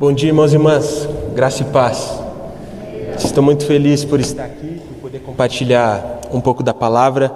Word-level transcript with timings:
Bom 0.00 0.12
dia, 0.12 0.28
irmãos 0.28 0.52
e 0.52 0.54
irmãs, 0.54 1.08
graça 1.34 1.62
e 1.62 1.64
paz. 1.64 2.20
Estou 3.18 3.42
muito 3.42 3.66
feliz 3.66 4.04
por 4.04 4.20
estar 4.20 4.44
aqui, 4.44 4.80
por 4.86 4.94
poder 5.00 5.18
compartilhar 5.18 6.20
um 6.32 6.40
pouco 6.40 6.62
da 6.62 6.72
palavra, 6.72 7.32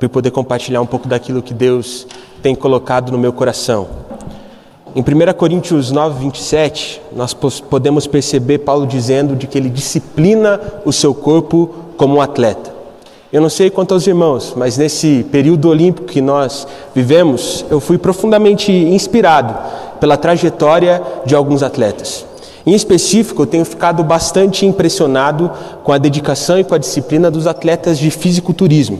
por 0.00 0.08
poder 0.08 0.30
compartilhar 0.30 0.80
um 0.80 0.86
pouco 0.86 1.06
daquilo 1.06 1.42
que 1.42 1.52
Deus 1.52 2.06
tem 2.42 2.54
colocado 2.54 3.12
no 3.12 3.18
meu 3.18 3.34
coração. 3.34 3.86
Em 4.94 5.02
1 5.02 5.34
Coríntios 5.36 5.92
9, 5.92 6.18
27, 6.20 7.02
nós 7.14 7.34
podemos 7.34 8.06
perceber 8.06 8.60
Paulo 8.60 8.86
dizendo 8.86 9.36
de 9.36 9.46
que 9.46 9.58
ele 9.58 9.68
disciplina 9.68 10.58
o 10.86 10.94
seu 10.94 11.12
corpo 11.12 11.68
como 11.98 12.16
um 12.16 12.20
atleta. 12.22 12.74
Eu 13.30 13.42
não 13.42 13.50
sei 13.50 13.68
quanto 13.68 13.92
aos 13.92 14.06
irmãos, 14.06 14.54
mas 14.56 14.78
nesse 14.78 15.26
período 15.30 15.68
olímpico 15.68 16.06
que 16.06 16.22
nós 16.22 16.66
vivemos, 16.94 17.66
eu 17.68 17.78
fui 17.78 17.98
profundamente 17.98 18.72
inspirado 18.72 19.54
pela 20.00 20.16
trajetória 20.16 21.02
de 21.24 21.34
alguns 21.34 21.62
atletas. 21.62 22.24
Em 22.66 22.74
específico, 22.74 23.42
eu 23.42 23.46
tenho 23.46 23.64
ficado 23.64 24.02
bastante 24.02 24.66
impressionado 24.66 25.50
com 25.84 25.92
a 25.92 25.98
dedicação 25.98 26.58
e 26.58 26.64
com 26.64 26.74
a 26.74 26.78
disciplina 26.78 27.30
dos 27.30 27.46
atletas 27.46 27.96
de 27.96 28.10
fisiculturismo, 28.10 28.98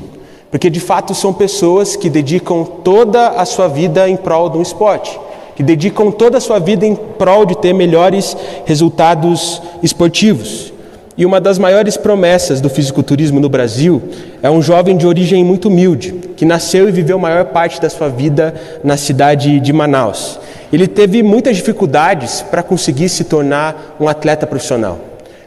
porque 0.53 0.71
de 0.71 0.79
fato 0.79 1.15
são 1.15 1.33
pessoas 1.33 1.97
que 1.97 2.09
dedicam 2.09 2.65
toda 2.65 3.29
a 3.31 3.45
sua 3.45 3.67
vida 3.67 4.09
em 4.09 4.17
prol 4.17 4.49
de 4.49 4.59
um 4.59 4.63
esporte, 4.63 5.19
que 5.57 5.65
dedicam 5.65 6.13
toda 6.13 6.39
a 6.39 6.41
sua 6.41 6.61
vida 6.61 6.87
em 6.87 6.95
prol 6.95 7.45
de 7.45 7.57
ter 7.57 7.73
melhores 7.73 8.37
resultados 8.65 9.61
esportivos. 9.83 10.73
E 11.19 11.27
uma 11.27 11.41
das 11.41 11.59
maiores 11.59 11.97
promessas 11.97 12.61
do 12.61 12.69
fisiculturismo 12.69 13.41
no 13.41 13.49
Brasil 13.49 14.03
é 14.43 14.51
um 14.51 14.61
jovem 14.61 14.97
de 14.97 15.07
origem 15.07 15.43
muito 15.43 15.69
humilde, 15.69 16.13
que 16.37 16.45
nasceu 16.45 16.89
e 16.89 16.93
viveu 16.93 17.17
a 17.17 17.21
maior 17.21 17.47
parte 17.47 17.81
da 17.81 17.89
sua 17.89 18.09
vida 18.09 18.55
na 18.85 18.97
cidade 18.97 19.59
de 19.59 19.73
Manaus. 19.73 20.39
Ele 20.77 20.87
teve 20.87 21.23
muitas 21.23 21.57
dificuldades 21.57 22.43
para 22.43 22.63
conseguir 22.63 23.09
se 23.09 23.25
tornar 23.25 23.97
um 23.99 24.07
atleta 24.07 24.47
profissional. 24.47 25.01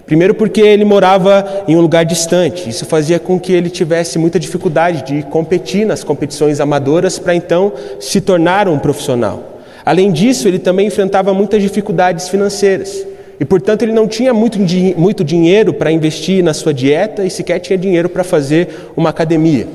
Primeiro, 0.03 0.33
porque 0.33 0.59
ele 0.59 0.83
morava 0.83 1.65
em 1.67 1.75
um 1.75 1.81
lugar 1.81 2.03
distante, 2.03 2.67
isso 2.67 2.83
fazia 2.83 3.19
com 3.19 3.39
que 3.39 3.53
ele 3.53 3.69
tivesse 3.69 4.17
muita 4.17 4.39
dificuldade 4.39 5.03
de 5.03 5.21
competir 5.21 5.85
nas 5.85 6.03
competições 6.03 6.59
amadoras 6.59 7.19
para 7.19 7.35
então 7.35 7.71
se 7.99 8.19
tornar 8.19 8.67
um 8.67 8.79
profissional. 8.79 9.61
Além 9.85 10.11
disso, 10.11 10.47
ele 10.47 10.57
também 10.57 10.87
enfrentava 10.87 11.31
muitas 11.31 11.61
dificuldades 11.61 12.27
financeiras. 12.27 13.05
E, 13.39 13.45
portanto, 13.45 13.83
ele 13.83 13.93
não 13.93 14.07
tinha 14.07 14.33
muito, 14.33 14.57
muito 14.97 15.23
dinheiro 15.23 15.75
para 15.75 15.91
investir 15.91 16.43
na 16.43 16.55
sua 16.55 16.73
dieta 16.73 17.23
e 17.23 17.29
sequer 17.29 17.59
tinha 17.59 17.77
dinheiro 17.77 18.09
para 18.09 18.23
fazer 18.23 18.89
uma 18.97 19.11
academia, 19.11 19.67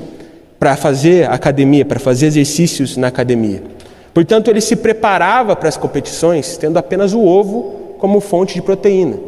para 0.59 0.75
fazer 0.75 1.31
academia, 1.31 1.85
para 1.85 1.97
fazer 1.97 2.25
exercícios 2.25 2.97
na 2.97 3.07
academia. 3.07 3.74
Portanto, 4.15 4.47
ele 4.47 4.61
se 4.61 4.77
preparava 4.77 5.57
para 5.57 5.67
as 5.67 5.75
competições 5.75 6.55
tendo 6.55 6.77
apenas 6.77 7.13
o 7.13 7.25
ovo 7.25 7.73
como 7.99 8.21
fonte 8.21 8.55
de 8.55 8.61
proteína 8.61 9.19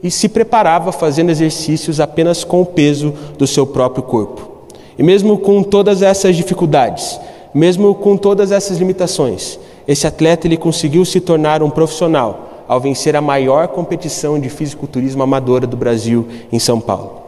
e 0.00 0.08
se 0.08 0.28
preparava 0.28 0.92
fazendo 0.92 1.30
exercícios 1.30 1.98
apenas 1.98 2.44
com 2.44 2.62
o 2.62 2.66
peso 2.66 3.12
do 3.36 3.44
seu 3.44 3.66
próprio 3.66 4.04
corpo. 4.04 4.48
E 4.96 5.02
mesmo 5.02 5.36
com 5.36 5.64
todas 5.64 6.00
essas 6.00 6.36
dificuldades, 6.36 7.18
mesmo 7.52 7.92
com 7.96 8.16
todas 8.16 8.52
essas 8.52 8.78
limitações, 8.78 9.58
esse 9.88 10.06
atleta 10.06 10.46
ele 10.46 10.56
conseguiu 10.56 11.04
se 11.04 11.20
tornar 11.20 11.60
um 11.60 11.68
profissional 11.68 12.64
ao 12.68 12.78
vencer 12.78 13.16
a 13.16 13.20
maior 13.20 13.66
competição 13.66 14.38
de 14.38 14.48
fisiculturismo 14.48 15.24
amadora 15.24 15.66
do 15.66 15.76
Brasil 15.76 16.24
em 16.52 16.60
São 16.60 16.80
Paulo. 16.80 17.20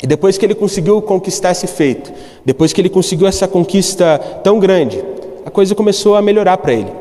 E 0.00 0.06
depois 0.06 0.38
que 0.38 0.46
ele 0.46 0.54
conseguiu 0.54 1.02
conquistar 1.02 1.50
esse 1.50 1.66
feito, 1.66 2.12
depois 2.44 2.72
que 2.72 2.80
ele 2.80 2.88
conseguiu 2.88 3.26
essa 3.26 3.48
conquista 3.48 4.16
tão 4.44 4.60
grande, 4.60 5.02
a 5.44 5.50
coisa 5.50 5.74
começou 5.74 6.16
a 6.16 6.22
melhorar 6.22 6.56
para 6.58 6.72
ele. 6.72 6.92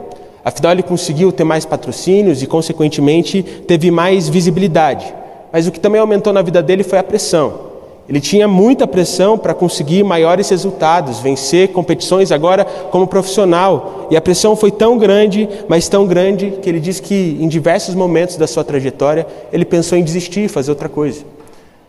Afinal, 0.44 0.72
ele 0.72 0.84
conseguiu 0.84 1.32
ter 1.32 1.44
mais 1.44 1.66
patrocínios 1.66 2.42
e, 2.42 2.48
consequentemente, 2.48 3.44
teve 3.68 3.92
mais 3.92 4.28
visibilidade. 4.28 5.14
Mas 5.52 5.68
o 5.68 5.72
que 5.72 5.80
também 5.80 6.02
aumentou 6.02 6.34
na 6.34 6.42
vida 6.42 6.64
dele 6.64 6.84
foi 6.84 6.98
a 6.98 7.04
pressão. 7.04 7.72
Ele 8.10 8.20
tinha 8.20 8.48
muita 8.48 8.88
pressão 8.88 9.38
para 9.38 9.54
conseguir 9.54 10.04
maiores 10.04 10.50
resultados, 10.50 11.20
vencer 11.20 11.70
competições 11.70 12.32
agora 12.32 12.66
como 12.66 13.08
profissional. 13.08 14.08
E 14.10 14.18
a 14.18 14.22
pressão 14.22 14.56
foi 14.56 14.72
tão 14.72 14.98
grande, 14.98 15.48
mas 15.68 15.88
tão 15.88 16.08
grande, 16.08 16.58
que 16.62 16.68
ele 16.68 16.80
diz 16.80 17.00
que 17.00 17.38
em 17.40 17.48
diversos 17.48 17.94
momentos 17.94 18.36
da 18.36 18.48
sua 18.48 18.64
trajetória 18.64 19.28
ele 19.54 19.64
pensou 19.64 19.98
em 19.98 20.04
desistir, 20.04 20.50
fazer 20.50 20.72
outra 20.72 20.90
coisa. 20.90 21.24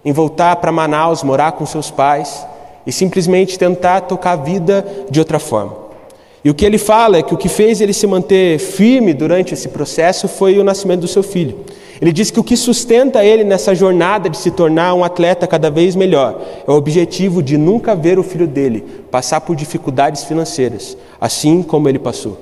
Em 0.04 0.12
voltar 0.12 0.56
para 0.56 0.70
Manaus, 0.70 1.22
morar 1.22 1.52
com 1.52 1.64
seus 1.64 1.90
pais 1.90 2.46
e 2.86 2.92
simplesmente 2.92 3.58
tentar 3.58 4.02
tocar 4.02 4.32
a 4.32 4.36
vida 4.36 4.84
de 5.10 5.18
outra 5.18 5.38
forma. 5.38 5.81
E 6.44 6.50
o 6.50 6.54
que 6.54 6.64
ele 6.64 6.78
fala 6.78 7.18
é 7.18 7.22
que 7.22 7.34
o 7.34 7.36
que 7.36 7.48
fez 7.48 7.80
ele 7.80 7.92
se 7.92 8.06
manter 8.06 8.58
firme 8.58 9.14
durante 9.14 9.54
esse 9.54 9.68
processo 9.68 10.26
foi 10.26 10.58
o 10.58 10.64
nascimento 10.64 11.00
do 11.00 11.08
seu 11.08 11.22
filho. 11.22 11.58
Ele 12.00 12.12
diz 12.12 12.32
que 12.32 12.40
o 12.40 12.42
que 12.42 12.56
sustenta 12.56 13.24
ele 13.24 13.44
nessa 13.44 13.76
jornada 13.76 14.28
de 14.28 14.36
se 14.36 14.50
tornar 14.50 14.92
um 14.92 15.04
atleta 15.04 15.46
cada 15.46 15.70
vez 15.70 15.94
melhor 15.94 16.40
é 16.66 16.68
o 16.68 16.74
objetivo 16.74 17.40
de 17.40 17.56
nunca 17.56 17.94
ver 17.94 18.18
o 18.18 18.24
filho 18.24 18.48
dele 18.48 18.84
passar 19.08 19.40
por 19.40 19.54
dificuldades 19.54 20.24
financeiras, 20.24 20.96
assim 21.20 21.62
como 21.62 21.88
ele 21.88 22.00
passou. 22.00 22.36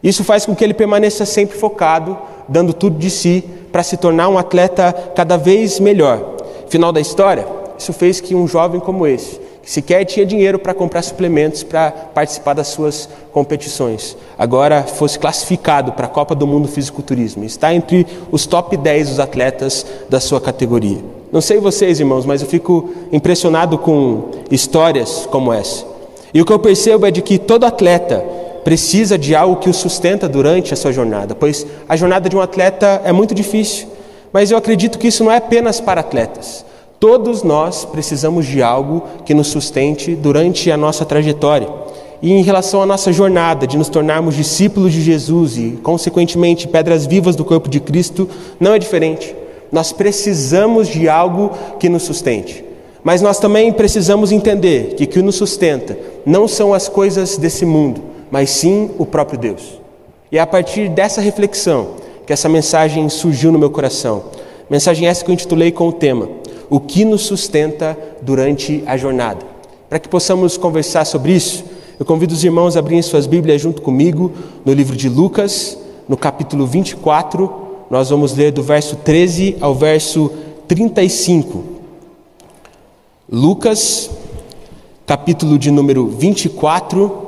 Isso 0.00 0.22
faz 0.22 0.46
com 0.46 0.54
que 0.54 0.62
ele 0.62 0.74
permaneça 0.74 1.24
sempre 1.24 1.58
focado, 1.58 2.16
dando 2.48 2.72
tudo 2.72 2.96
de 2.96 3.10
si 3.10 3.42
para 3.72 3.82
se 3.82 3.96
tornar 3.96 4.28
um 4.28 4.38
atleta 4.38 4.92
cada 5.16 5.36
vez 5.36 5.80
melhor. 5.80 6.36
Final 6.68 6.92
da 6.92 7.00
história, 7.00 7.44
isso 7.78 7.92
fez 7.92 8.20
que 8.20 8.34
um 8.34 8.46
jovem 8.46 8.80
como 8.80 9.06
esse 9.06 9.40
que 9.64 9.70
sequer 9.70 10.04
tinha 10.04 10.26
dinheiro 10.26 10.58
para 10.58 10.74
comprar 10.74 11.00
suplementos 11.00 11.62
para 11.62 11.90
participar 11.90 12.52
das 12.52 12.68
suas 12.68 13.08
competições. 13.32 14.14
Agora 14.38 14.82
fosse 14.82 15.18
classificado 15.18 15.92
para 15.92 16.04
a 16.04 16.08
Copa 16.08 16.34
do 16.34 16.46
Mundo 16.46 16.68
Fisiculturismo. 16.68 17.44
Está 17.44 17.74
entre 17.74 18.06
os 18.30 18.46
top 18.46 18.76
10 18.76 19.08
dos 19.08 19.20
atletas 19.20 19.86
da 20.08 20.20
sua 20.20 20.40
categoria. 20.40 20.98
Não 21.32 21.40
sei 21.40 21.58
vocês, 21.58 21.98
irmãos, 21.98 22.26
mas 22.26 22.42
eu 22.42 22.46
fico 22.46 22.92
impressionado 23.10 23.78
com 23.78 24.32
histórias 24.50 25.26
como 25.30 25.52
essa. 25.52 25.86
E 26.32 26.42
o 26.42 26.44
que 26.44 26.52
eu 26.52 26.58
percebo 26.58 27.06
é 27.06 27.10
de 27.10 27.22
que 27.22 27.38
todo 27.38 27.64
atleta 27.64 28.22
precisa 28.62 29.16
de 29.16 29.34
algo 29.34 29.56
que 29.56 29.70
o 29.70 29.74
sustenta 29.74 30.28
durante 30.28 30.74
a 30.74 30.76
sua 30.76 30.92
jornada, 30.92 31.34
pois 31.34 31.66
a 31.88 31.96
jornada 31.96 32.28
de 32.28 32.36
um 32.36 32.40
atleta 32.40 33.00
é 33.04 33.12
muito 33.12 33.34
difícil. 33.34 33.88
Mas 34.32 34.50
eu 34.50 34.58
acredito 34.58 34.98
que 34.98 35.08
isso 35.08 35.24
não 35.24 35.32
é 35.32 35.36
apenas 35.36 35.80
para 35.80 36.00
atletas. 36.00 36.64
Todos 37.04 37.42
nós 37.42 37.84
precisamos 37.84 38.46
de 38.46 38.62
algo 38.62 39.02
que 39.26 39.34
nos 39.34 39.48
sustente 39.48 40.14
durante 40.14 40.70
a 40.70 40.76
nossa 40.78 41.04
trajetória. 41.04 41.68
E 42.22 42.32
em 42.32 42.42
relação 42.42 42.80
à 42.80 42.86
nossa 42.86 43.12
jornada 43.12 43.66
de 43.66 43.76
nos 43.76 43.90
tornarmos 43.90 44.34
discípulos 44.34 44.90
de 44.90 45.02
Jesus 45.02 45.58
e, 45.58 45.78
consequentemente, 45.82 46.66
pedras 46.66 47.04
vivas 47.04 47.36
do 47.36 47.44
corpo 47.44 47.68
de 47.68 47.78
Cristo, 47.78 48.26
não 48.58 48.72
é 48.72 48.78
diferente. 48.78 49.36
Nós 49.70 49.92
precisamos 49.92 50.88
de 50.88 51.06
algo 51.06 51.50
que 51.78 51.90
nos 51.90 52.04
sustente. 52.04 52.64
Mas 53.02 53.20
nós 53.20 53.38
também 53.38 53.70
precisamos 53.70 54.32
entender 54.32 54.94
que 54.94 55.04
o 55.04 55.06
que 55.06 55.20
nos 55.20 55.34
sustenta 55.34 55.98
não 56.24 56.48
são 56.48 56.72
as 56.72 56.88
coisas 56.88 57.36
desse 57.36 57.66
mundo, 57.66 58.00
mas 58.30 58.48
sim 58.48 58.90
o 58.96 59.04
próprio 59.04 59.38
Deus. 59.38 59.78
E 60.32 60.38
é 60.38 60.40
a 60.40 60.46
partir 60.46 60.88
dessa 60.88 61.20
reflexão 61.20 61.96
que 62.26 62.32
essa 62.32 62.48
mensagem 62.48 63.06
surgiu 63.10 63.52
no 63.52 63.58
meu 63.58 63.68
coração. 63.68 64.24
Mensagem 64.70 65.06
essa 65.06 65.22
que 65.22 65.30
eu 65.30 65.34
intitulei 65.34 65.70
com 65.70 65.86
o 65.88 65.92
tema 65.92 66.42
o 66.68 66.80
que 66.80 67.04
nos 67.04 67.22
sustenta 67.22 67.96
durante 68.22 68.82
a 68.86 68.96
jornada. 68.96 69.44
Para 69.88 69.98
que 69.98 70.08
possamos 70.08 70.56
conversar 70.56 71.04
sobre 71.04 71.32
isso, 71.32 71.64
eu 71.98 72.04
convido 72.04 72.34
os 72.34 72.42
irmãos 72.42 72.76
a 72.76 72.80
abrirem 72.80 73.02
suas 73.02 73.26
Bíblias 73.26 73.60
junto 73.60 73.80
comigo 73.80 74.32
no 74.64 74.72
livro 74.72 74.96
de 74.96 75.08
Lucas, 75.08 75.78
no 76.08 76.16
capítulo 76.16 76.66
24. 76.66 77.64
Nós 77.88 78.10
vamos 78.10 78.34
ler 78.34 78.50
do 78.50 78.62
verso 78.62 78.96
13 78.96 79.56
ao 79.60 79.74
verso 79.74 80.30
35. 80.66 81.62
Lucas, 83.30 84.10
capítulo 85.06 85.58
de 85.58 85.70
número 85.70 86.08
24. 86.08 87.22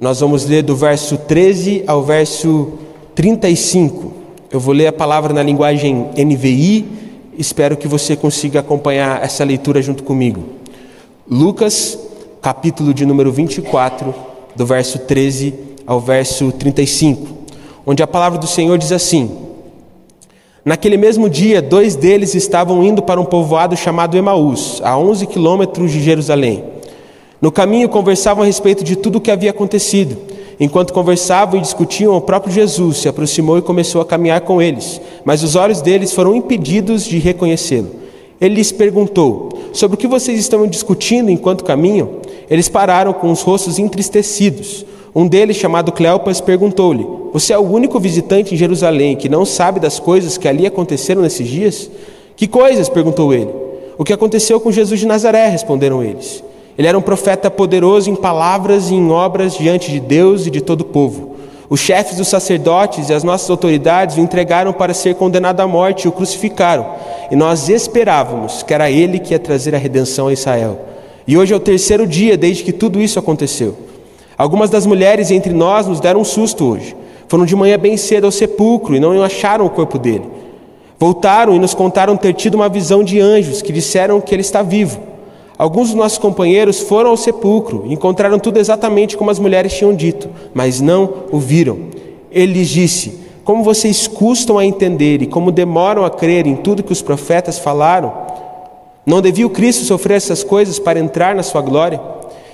Nós 0.00 0.20
vamos 0.20 0.46
ler 0.46 0.62
do 0.62 0.74
verso 0.74 1.18
13 1.18 1.84
ao 1.86 2.02
verso 2.02 2.72
35. 3.14 4.12
Eu 4.50 4.60
vou 4.60 4.72
ler 4.72 4.86
a 4.86 4.92
palavra 4.92 5.34
na 5.34 5.42
linguagem 5.42 6.10
NVI 6.16 6.86
Espero 7.38 7.76
que 7.76 7.86
você 7.86 8.16
consiga 8.16 8.60
acompanhar 8.60 9.22
essa 9.22 9.44
leitura 9.44 9.82
junto 9.82 10.02
comigo. 10.02 10.42
Lucas, 11.28 11.98
capítulo 12.40 12.94
de 12.94 13.04
número 13.04 13.30
24, 13.30 14.14
do 14.54 14.64
verso 14.64 15.00
13 15.00 15.52
ao 15.86 16.00
verso 16.00 16.50
35, 16.52 17.28
onde 17.84 18.02
a 18.02 18.06
palavra 18.06 18.38
do 18.38 18.46
Senhor 18.46 18.78
diz 18.78 18.90
assim: 18.90 19.36
Naquele 20.64 20.96
mesmo 20.96 21.28
dia, 21.28 21.60
dois 21.60 21.94
deles 21.94 22.34
estavam 22.34 22.82
indo 22.82 23.02
para 23.02 23.20
um 23.20 23.24
povoado 23.24 23.76
chamado 23.76 24.16
Emaús, 24.16 24.80
a 24.82 24.96
11 24.96 25.26
quilômetros 25.26 25.92
de 25.92 26.02
Jerusalém. 26.02 26.64
No 27.38 27.52
caminho, 27.52 27.90
conversavam 27.90 28.44
a 28.44 28.46
respeito 28.46 28.82
de 28.82 28.96
tudo 28.96 29.16
o 29.16 29.20
que 29.20 29.30
havia 29.30 29.50
acontecido. 29.50 30.16
Enquanto 30.58 30.92
conversavam 30.92 31.58
e 31.58 31.62
discutiam, 31.62 32.16
o 32.16 32.20
próprio 32.20 32.52
Jesus 32.52 32.98
se 32.98 33.08
aproximou 33.08 33.58
e 33.58 33.62
começou 33.62 34.00
a 34.00 34.06
caminhar 34.06 34.40
com 34.40 34.60
eles, 34.62 35.00
mas 35.24 35.42
os 35.42 35.54
olhos 35.54 35.82
deles 35.82 36.12
foram 36.12 36.34
impedidos 36.34 37.04
de 37.04 37.18
reconhecê-lo. 37.18 37.90
Ele 38.40 38.54
lhes 38.56 38.72
perguntou: 38.72 39.50
Sobre 39.72 39.96
o 39.96 39.98
que 39.98 40.06
vocês 40.06 40.38
estão 40.38 40.66
discutindo 40.66 41.30
enquanto 41.30 41.64
caminham? 41.64 42.08
Eles 42.48 42.68
pararam 42.68 43.12
com 43.12 43.30
os 43.30 43.42
rostos 43.42 43.78
entristecidos. 43.78 44.86
Um 45.14 45.26
deles, 45.26 45.56
chamado 45.56 45.92
Cleopas, 45.92 46.40
perguntou-lhe: 46.40 47.06
Você 47.32 47.52
é 47.52 47.58
o 47.58 47.62
único 47.62 48.00
visitante 48.00 48.54
em 48.54 48.58
Jerusalém 48.58 49.16
que 49.16 49.28
não 49.28 49.44
sabe 49.44 49.78
das 49.78 49.98
coisas 49.98 50.38
que 50.38 50.48
ali 50.48 50.66
aconteceram 50.66 51.22
nesses 51.22 51.46
dias? 51.48 51.90
Que 52.34 52.46
coisas? 52.46 52.88
perguntou 52.88 53.32
ele. 53.32 53.50
O 53.98 54.04
que 54.04 54.12
aconteceu 54.12 54.60
com 54.60 54.70
Jesus 54.70 55.00
de 55.00 55.06
Nazaré? 55.06 55.48
responderam 55.48 56.02
eles. 56.02 56.42
Ele 56.78 56.86
era 56.88 56.98
um 56.98 57.02
profeta 57.02 57.50
poderoso 57.50 58.10
em 58.10 58.14
palavras 58.14 58.90
e 58.90 58.94
em 58.94 59.10
obras 59.10 59.56
diante 59.56 59.90
de 59.90 59.98
Deus 59.98 60.46
e 60.46 60.50
de 60.50 60.60
todo 60.60 60.82
o 60.82 60.84
povo. 60.84 61.36
Os 61.68 61.80
chefes 61.80 62.16
dos 62.16 62.28
sacerdotes 62.28 63.08
e 63.08 63.14
as 63.14 63.24
nossas 63.24 63.50
autoridades 63.50 64.16
o 64.16 64.20
entregaram 64.20 64.72
para 64.72 64.94
ser 64.94 65.16
condenado 65.16 65.60
à 65.60 65.66
morte 65.66 66.04
e 66.04 66.08
o 66.08 66.12
crucificaram. 66.12 66.86
E 67.30 67.34
nós 67.34 67.68
esperávamos 67.68 68.62
que 68.62 68.72
era 68.72 68.90
ele 68.90 69.18
que 69.18 69.32
ia 69.34 69.38
trazer 69.38 69.74
a 69.74 69.78
redenção 69.78 70.28
a 70.28 70.32
Israel. 70.32 70.78
E 71.26 71.36
hoje 71.36 71.52
é 71.52 71.56
o 71.56 71.60
terceiro 71.60 72.06
dia 72.06 72.36
desde 72.36 72.62
que 72.62 72.72
tudo 72.72 73.00
isso 73.00 73.18
aconteceu. 73.18 73.74
Algumas 74.38 74.70
das 74.70 74.86
mulheres 74.86 75.30
entre 75.30 75.52
nós 75.52 75.86
nos 75.86 75.98
deram 75.98 76.20
um 76.20 76.24
susto 76.24 76.64
hoje. 76.64 76.94
Foram 77.26 77.44
de 77.44 77.56
manhã 77.56 77.76
bem 77.76 77.96
cedo 77.96 78.26
ao 78.26 78.30
sepulcro 78.30 78.94
e 78.94 79.00
não 79.00 79.20
acharam 79.22 79.66
o 79.66 79.70
corpo 79.70 79.98
dele. 79.98 80.24
Voltaram 81.00 81.54
e 81.54 81.58
nos 81.58 81.74
contaram 81.74 82.16
ter 82.16 82.32
tido 82.34 82.54
uma 82.54 82.68
visão 82.68 83.02
de 83.02 83.20
anjos 83.20 83.60
que 83.60 83.72
disseram 83.72 84.20
que 84.20 84.32
ele 84.34 84.42
está 84.42 84.62
vivo. 84.62 85.15
Alguns 85.58 85.88
dos 85.88 85.96
nossos 85.96 86.18
companheiros 86.18 86.80
foram 86.80 87.10
ao 87.10 87.16
sepulcro 87.16 87.84
e 87.86 87.94
encontraram 87.94 88.38
tudo 88.38 88.58
exatamente 88.58 89.16
como 89.16 89.30
as 89.30 89.38
mulheres 89.38 89.72
tinham 89.72 89.94
dito, 89.94 90.28
mas 90.52 90.80
não 90.80 91.24
o 91.32 91.38
viram. 91.38 91.78
Ele 92.30 92.52
lhes 92.52 92.68
disse: 92.68 93.20
Como 93.42 93.62
vocês 93.62 94.06
custam 94.06 94.58
a 94.58 94.66
entender 94.66 95.22
e 95.22 95.26
como 95.26 95.50
demoram 95.50 96.04
a 96.04 96.10
crer 96.10 96.46
em 96.46 96.56
tudo 96.56 96.82
que 96.82 96.92
os 96.92 97.00
profetas 97.00 97.58
falaram? 97.58 98.12
Não 99.06 99.22
devia 99.22 99.46
o 99.46 99.50
Cristo 99.50 99.84
sofrer 99.84 100.16
essas 100.16 100.44
coisas 100.44 100.78
para 100.78 100.98
entrar 100.98 101.34
na 101.34 101.42
sua 101.42 101.62
glória? 101.62 102.00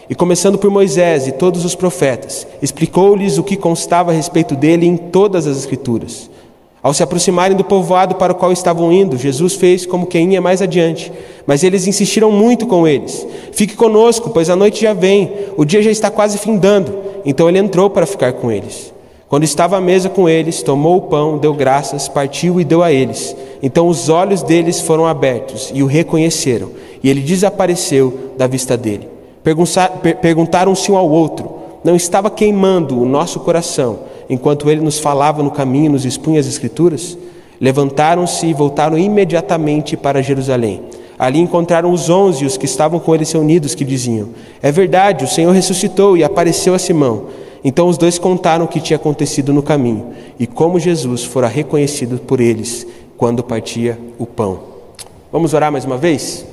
E 0.08 0.14
começando 0.14 0.58
por 0.58 0.70
Moisés 0.70 1.26
e 1.26 1.32
todos 1.32 1.64
os 1.64 1.74
profetas, 1.74 2.46
explicou-lhes 2.60 3.38
o 3.38 3.42
que 3.42 3.56
constava 3.56 4.12
a 4.12 4.14
respeito 4.14 4.54
dele 4.54 4.86
em 4.86 4.96
todas 4.96 5.46
as 5.46 5.56
Escrituras. 5.56 6.30
Ao 6.82 6.92
se 6.92 7.02
aproximarem 7.02 7.56
do 7.56 7.62
povoado 7.62 8.16
para 8.16 8.32
o 8.32 8.34
qual 8.34 8.50
estavam 8.50 8.92
indo, 8.92 9.16
Jesus 9.16 9.54
fez 9.54 9.86
como 9.86 10.06
quem 10.06 10.32
ia 10.32 10.40
mais 10.40 10.60
adiante, 10.60 11.12
mas 11.46 11.62
eles 11.62 11.86
insistiram 11.86 12.32
muito 12.32 12.66
com 12.66 12.88
eles: 12.88 13.24
Fique 13.52 13.76
conosco, 13.76 14.30
pois 14.30 14.50
a 14.50 14.56
noite 14.56 14.82
já 14.82 14.92
vem, 14.92 15.32
o 15.56 15.64
dia 15.64 15.80
já 15.80 15.92
está 15.92 16.10
quase 16.10 16.38
findando. 16.38 16.92
Então 17.24 17.48
ele 17.48 17.58
entrou 17.58 17.88
para 17.88 18.04
ficar 18.04 18.32
com 18.32 18.50
eles. 18.50 18.92
Quando 19.28 19.44
estava 19.44 19.76
à 19.76 19.80
mesa 19.80 20.10
com 20.10 20.28
eles, 20.28 20.60
tomou 20.60 20.96
o 20.96 21.02
pão, 21.02 21.38
deu 21.38 21.54
graças, 21.54 22.08
partiu 22.08 22.60
e 22.60 22.64
deu 22.64 22.82
a 22.82 22.92
eles. 22.92 23.34
Então 23.62 23.86
os 23.86 24.08
olhos 24.08 24.42
deles 24.42 24.80
foram 24.80 25.06
abertos 25.06 25.70
e 25.72 25.84
o 25.84 25.86
reconheceram, 25.86 26.68
e 27.00 27.08
ele 27.08 27.20
desapareceu 27.20 28.32
da 28.36 28.48
vista 28.48 28.76
dele. 28.76 29.08
Perguntaram-se 30.20 30.90
um 30.90 30.96
ao 30.96 31.08
outro: 31.08 31.48
Não 31.84 31.94
estava 31.94 32.28
queimando 32.28 33.00
o 33.00 33.06
nosso 33.06 33.38
coração? 33.38 34.00
Enquanto 34.28 34.70
ele 34.70 34.80
nos 34.80 34.98
falava 34.98 35.42
no 35.42 35.50
caminho 35.50 35.92
nos 35.92 36.04
expunha 36.04 36.40
as 36.40 36.46
Escrituras, 36.46 37.16
levantaram-se 37.60 38.46
e 38.46 38.54
voltaram 38.54 38.98
imediatamente 38.98 39.96
para 39.96 40.22
Jerusalém. 40.22 40.82
Ali 41.18 41.38
encontraram 41.38 41.92
os 41.92 42.10
onze, 42.10 42.44
os 42.44 42.56
que 42.56 42.64
estavam 42.64 42.98
com 42.98 43.14
eles 43.14 43.30
reunidos, 43.30 43.74
que 43.74 43.84
diziam: 43.84 44.30
É 44.60 44.72
verdade, 44.72 45.24
o 45.24 45.28
Senhor 45.28 45.52
ressuscitou 45.52 46.16
e 46.16 46.24
apareceu 46.24 46.74
a 46.74 46.78
Simão. 46.78 47.26
Então 47.64 47.86
os 47.88 47.96
dois 47.96 48.18
contaram 48.18 48.64
o 48.64 48.68
que 48.68 48.80
tinha 48.80 48.96
acontecido 48.96 49.52
no 49.52 49.62
caminho 49.62 50.06
e 50.38 50.46
como 50.46 50.80
Jesus 50.80 51.22
fora 51.22 51.46
reconhecido 51.46 52.18
por 52.18 52.40
eles 52.40 52.86
quando 53.16 53.42
partia 53.42 53.96
o 54.18 54.26
pão. 54.26 54.58
Vamos 55.30 55.54
orar 55.54 55.70
mais 55.70 55.84
uma 55.84 55.96
vez? 55.96 56.44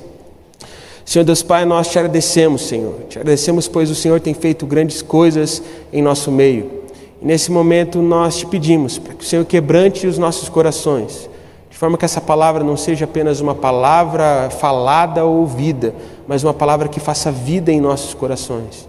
Senhor 1.04 1.24
Deus 1.24 1.42
Pai, 1.42 1.64
nós 1.64 1.88
te 1.88 1.98
agradecemos, 1.98 2.62
Senhor. 2.62 2.94
Te 3.08 3.18
agradecemos, 3.18 3.66
pois 3.66 3.90
o 3.90 3.94
Senhor 3.96 4.20
tem 4.20 4.32
feito 4.32 4.64
grandes 4.64 5.02
coisas 5.02 5.60
em 5.92 6.00
nosso 6.00 6.30
meio. 6.30 6.79
E 7.20 7.26
nesse 7.26 7.50
momento 7.50 8.00
nós 8.00 8.38
te 8.38 8.46
pedimos 8.46 8.98
para 8.98 9.14
que 9.14 9.24
o 9.24 9.26
Senhor 9.26 9.44
quebrante 9.44 10.06
os 10.06 10.16
nossos 10.16 10.48
corações, 10.48 11.28
de 11.70 11.76
forma 11.76 11.98
que 11.98 12.04
essa 12.04 12.20
palavra 12.20 12.64
não 12.64 12.76
seja 12.76 13.04
apenas 13.04 13.40
uma 13.40 13.54
palavra 13.54 14.48
falada 14.50 15.24
ou 15.24 15.40
ouvida, 15.40 15.94
mas 16.26 16.42
uma 16.42 16.54
palavra 16.54 16.88
que 16.88 17.00
faça 17.00 17.30
vida 17.30 17.70
em 17.70 17.80
nossos 17.80 18.14
corações. 18.14 18.88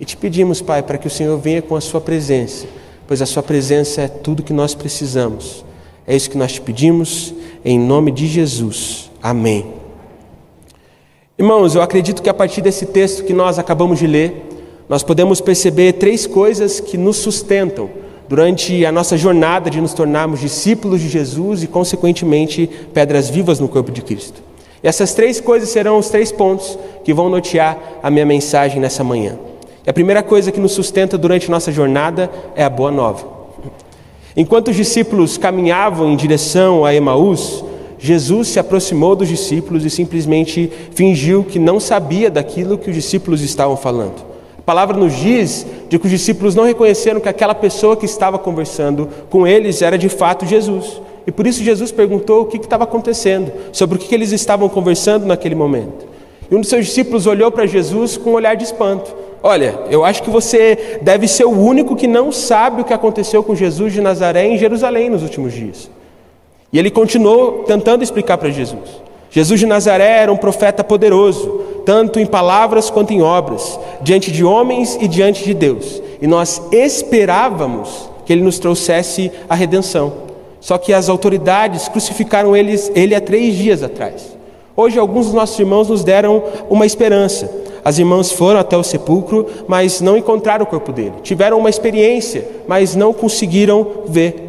E 0.00 0.04
te 0.04 0.16
pedimos, 0.16 0.60
Pai, 0.60 0.82
para 0.82 0.98
que 0.98 1.06
o 1.06 1.10
Senhor 1.10 1.36
venha 1.38 1.62
com 1.62 1.74
a 1.76 1.80
Sua 1.80 2.00
presença, 2.00 2.66
pois 3.06 3.22
a 3.22 3.26
Sua 3.26 3.42
presença 3.42 4.02
é 4.02 4.08
tudo 4.08 4.42
que 4.42 4.52
nós 4.52 4.74
precisamos. 4.74 5.64
É 6.06 6.16
isso 6.16 6.30
que 6.30 6.38
nós 6.38 6.52
te 6.52 6.60
pedimos, 6.60 7.34
em 7.64 7.78
nome 7.78 8.10
de 8.10 8.26
Jesus. 8.26 9.10
Amém. 9.22 9.74
Irmãos, 11.38 11.74
eu 11.74 11.82
acredito 11.82 12.22
que 12.22 12.28
a 12.28 12.34
partir 12.34 12.60
desse 12.60 12.86
texto 12.86 13.24
que 13.24 13.32
nós 13.32 13.58
acabamos 13.58 13.98
de 13.98 14.06
ler, 14.06 14.47
nós 14.88 15.02
podemos 15.02 15.40
perceber 15.40 15.94
três 15.94 16.26
coisas 16.26 16.80
que 16.80 16.96
nos 16.96 17.18
sustentam 17.18 17.90
durante 18.26 18.86
a 18.86 18.92
nossa 18.92 19.16
jornada 19.18 19.68
de 19.70 19.80
nos 19.80 19.92
tornarmos 19.92 20.40
discípulos 20.40 21.00
de 21.00 21.08
Jesus 21.08 21.62
e, 21.62 21.66
consequentemente, 21.66 22.68
pedras 22.92 23.28
vivas 23.28 23.60
no 23.60 23.68
corpo 23.68 23.92
de 23.92 24.00
Cristo. 24.00 24.42
E 24.82 24.88
essas 24.88 25.12
três 25.12 25.40
coisas 25.40 25.68
serão 25.68 25.98
os 25.98 26.08
três 26.08 26.32
pontos 26.32 26.78
que 27.04 27.12
vão 27.12 27.28
notear 27.28 27.78
a 28.02 28.10
minha 28.10 28.24
mensagem 28.24 28.80
nessa 28.80 29.04
manhã. 29.04 29.38
E 29.86 29.90
a 29.90 29.92
primeira 29.92 30.22
coisa 30.22 30.50
que 30.50 30.60
nos 30.60 30.72
sustenta 30.72 31.18
durante 31.18 31.50
nossa 31.50 31.70
jornada 31.70 32.30
é 32.54 32.64
a 32.64 32.70
boa 32.70 32.90
nova. 32.90 33.26
Enquanto 34.36 34.68
os 34.68 34.76
discípulos 34.76 35.36
caminhavam 35.36 36.12
em 36.12 36.16
direção 36.16 36.84
a 36.84 36.94
Emaús, 36.94 37.64
Jesus 37.98 38.48
se 38.48 38.60
aproximou 38.60 39.16
dos 39.16 39.28
discípulos 39.28 39.84
e 39.84 39.90
simplesmente 39.90 40.70
fingiu 40.92 41.44
que 41.44 41.58
não 41.58 41.80
sabia 41.80 42.30
daquilo 42.30 42.78
que 42.78 42.88
os 42.88 42.96
discípulos 42.96 43.42
estavam 43.42 43.76
falando 43.76 44.27
palavra 44.68 44.98
nos 44.98 45.16
diz 45.16 45.66
de 45.88 45.98
que 45.98 46.04
os 46.04 46.10
discípulos 46.10 46.54
não 46.54 46.64
reconheceram 46.64 47.20
que 47.20 47.28
aquela 47.28 47.54
pessoa 47.54 47.96
que 47.96 48.04
estava 48.04 48.38
conversando 48.38 49.08
com 49.30 49.46
eles 49.46 49.80
era 49.80 49.96
de 49.96 50.10
fato 50.10 50.44
Jesus. 50.44 51.00
E 51.26 51.32
por 51.32 51.46
isso 51.46 51.64
Jesus 51.64 51.90
perguntou 51.90 52.42
o 52.42 52.44
que 52.44 52.58
estava 52.58 52.84
acontecendo, 52.84 53.50
sobre 53.72 53.96
o 53.96 53.98
que, 53.98 54.06
que 54.06 54.14
eles 54.14 54.30
estavam 54.30 54.68
conversando 54.68 55.24
naquele 55.24 55.54
momento. 55.54 56.06
E 56.50 56.54
um 56.54 56.60
dos 56.60 56.68
seus 56.68 56.84
discípulos 56.84 57.26
olhou 57.26 57.50
para 57.50 57.64
Jesus 57.64 58.18
com 58.18 58.32
um 58.32 58.34
olhar 58.34 58.56
de 58.56 58.64
espanto. 58.64 59.10
Olha, 59.42 59.74
eu 59.90 60.04
acho 60.04 60.22
que 60.22 60.28
você 60.28 60.98
deve 61.00 61.26
ser 61.26 61.46
o 61.46 61.58
único 61.58 61.96
que 61.96 62.06
não 62.06 62.30
sabe 62.30 62.82
o 62.82 62.84
que 62.84 62.92
aconteceu 62.92 63.42
com 63.42 63.54
Jesus 63.54 63.94
de 63.94 64.02
Nazaré 64.02 64.48
em 64.48 64.58
Jerusalém 64.58 65.08
nos 65.08 65.22
últimos 65.22 65.54
dias. 65.54 65.90
E 66.70 66.78
ele 66.78 66.90
continuou 66.90 67.64
tentando 67.64 68.04
explicar 68.04 68.36
para 68.36 68.50
Jesus. 68.50 69.07
Jesus 69.30 69.60
de 69.60 69.66
Nazaré 69.66 70.22
era 70.22 70.32
um 70.32 70.36
profeta 70.36 70.82
poderoso, 70.82 71.60
tanto 71.84 72.18
em 72.18 72.26
palavras 72.26 72.90
quanto 72.90 73.12
em 73.12 73.22
obras, 73.22 73.78
diante 74.02 74.32
de 74.32 74.44
homens 74.44 74.96
e 75.00 75.06
diante 75.06 75.44
de 75.44 75.54
Deus. 75.54 76.02
E 76.20 76.26
nós 76.26 76.62
esperávamos 76.72 78.10
que 78.24 78.32
ele 78.32 78.42
nos 78.42 78.58
trouxesse 78.58 79.30
a 79.48 79.54
redenção. 79.54 80.12
Só 80.60 80.76
que 80.76 80.92
as 80.92 81.08
autoridades 81.08 81.88
crucificaram 81.88 82.56
eles, 82.56 82.90
ele 82.94 83.14
há 83.14 83.20
três 83.20 83.54
dias 83.54 83.82
atrás. 83.82 84.36
Hoje, 84.76 84.98
alguns 84.98 85.26
dos 85.26 85.34
nossos 85.34 85.58
irmãos 85.58 85.88
nos 85.88 86.04
deram 86.04 86.42
uma 86.68 86.86
esperança. 86.86 87.50
As 87.84 87.98
irmãs 87.98 88.32
foram 88.32 88.60
até 88.60 88.76
o 88.76 88.82
sepulcro, 88.82 89.46
mas 89.66 90.00
não 90.00 90.16
encontraram 90.16 90.64
o 90.64 90.68
corpo 90.68 90.92
dele. 90.92 91.14
Tiveram 91.22 91.58
uma 91.58 91.70
experiência, 91.70 92.46
mas 92.66 92.94
não 92.94 93.12
conseguiram 93.12 93.86
ver. 94.06 94.47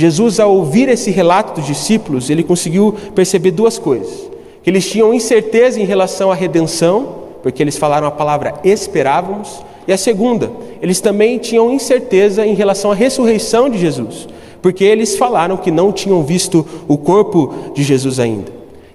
Jesus, 0.00 0.40
ao 0.40 0.54
ouvir 0.54 0.88
esse 0.88 1.10
relato 1.10 1.60
dos 1.60 1.66
discípulos, 1.66 2.30
ele 2.30 2.42
conseguiu 2.42 2.94
perceber 3.14 3.50
duas 3.50 3.78
coisas: 3.78 4.30
que 4.62 4.70
eles 4.70 4.88
tinham 4.88 5.12
incerteza 5.12 5.78
em 5.78 5.84
relação 5.84 6.32
à 6.32 6.34
redenção, 6.34 7.16
porque 7.42 7.62
eles 7.62 7.76
falaram 7.76 8.06
a 8.06 8.10
palavra 8.10 8.54
esperávamos, 8.64 9.62
e 9.86 9.92
a 9.92 9.98
segunda, 9.98 10.50
eles 10.80 11.02
também 11.02 11.36
tinham 11.36 11.70
incerteza 11.70 12.46
em 12.46 12.54
relação 12.54 12.90
à 12.90 12.94
ressurreição 12.94 13.68
de 13.68 13.76
Jesus, 13.76 14.26
porque 14.62 14.84
eles 14.84 15.18
falaram 15.18 15.58
que 15.58 15.70
não 15.70 15.92
tinham 15.92 16.22
visto 16.22 16.66
o 16.88 16.96
corpo 16.96 17.54
de 17.74 17.82
Jesus 17.82 18.18
ainda. 18.18 18.50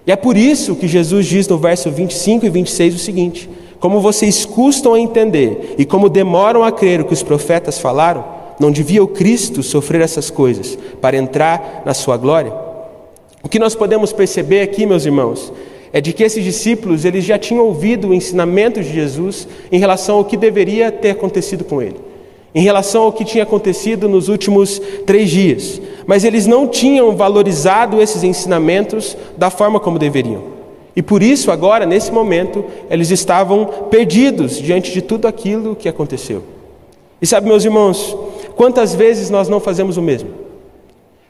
E 0.08 0.12
é 0.12 0.16
por 0.16 0.36
isso 0.36 0.76
que 0.76 0.88
Jesus 0.88 1.28
diz 1.28 1.48
no 1.48 1.60
verso 1.60 1.92
25 1.92 2.48
e 2.48 2.50
26 2.50 2.96
o 2.96 3.00
seguinte: 3.00 3.48
Como 3.80 4.00
vocês 4.00 4.44
custam 4.44 4.96
a 4.96 5.00
entender 5.00 5.76
e 5.78 5.86
como 5.86 6.10
demoram 6.10 6.64
a 6.64 6.72
crer 6.72 7.02
o 7.02 7.06
que 7.06 7.14
os 7.14 7.22
profetas 7.22 7.78
falaram, 7.78 8.35
não 8.60 8.72
devia 8.72 9.04
o 9.04 9.08
Cristo 9.08 9.62
sofrer 9.62 10.02
essas 10.02 10.30
coisas 10.30 10.78
para 11.02 11.18
entrar 11.18 11.84
na 11.86 11.94
sua 11.94 12.18
glória? 12.18 12.54
O 13.44 13.50
que 13.50 13.60
nós 13.60 13.76
podemos 13.76 14.12
perceber 14.12 14.62
aqui, 14.62 14.86
meus 14.86 15.06
irmãos, 15.06 15.54
é 15.94 16.02
de 16.02 16.12
que 16.12 16.24
esses 16.24 16.44
discípulos 16.44 17.06
eles 17.06 17.24
já 17.24 17.38
tinham 17.38 17.64
ouvido 17.66 18.10
o 18.10 18.14
ensinamento 18.14 18.82
de 18.82 18.92
Jesus 18.92 19.48
em 19.72 19.80
relação 19.80 20.18
ao 20.18 20.26
que 20.26 20.36
deveria 20.36 20.92
ter 20.92 21.12
acontecido 21.12 21.64
com 21.64 21.82
ele, 21.82 21.98
em 22.54 22.62
relação 22.62 23.04
ao 23.04 23.14
que 23.14 23.24
tinha 23.24 23.44
acontecido 23.44 24.10
nos 24.10 24.28
últimos 24.28 24.82
três 25.06 25.30
dias, 25.30 25.82
mas 26.06 26.24
eles 26.24 26.46
não 26.46 26.68
tinham 26.68 27.16
valorizado 27.16 28.02
esses 28.02 28.24
ensinamentos 28.24 29.16
da 29.38 29.50
forma 29.50 29.80
como 29.80 30.00
deveriam. 30.00 30.56
E 30.96 31.02
por 31.02 31.22
isso, 31.22 31.52
agora, 31.52 31.86
nesse 31.86 32.12
momento, 32.12 32.66
eles 32.90 33.12
estavam 33.12 33.66
perdidos 33.90 34.58
diante 34.58 34.92
de 34.92 35.02
tudo 35.02 35.28
aquilo 35.28 35.76
que 35.76 35.90
aconteceu. 35.90 36.42
E 37.22 37.28
sabe, 37.28 37.48
meus 37.48 37.64
irmãos, 37.64 38.18
Quantas 38.56 38.96
vezes 38.96 39.30
nós 39.30 39.50
não 39.50 39.60
fazemos 39.60 39.98
o 39.98 40.02
mesmo? 40.02 40.30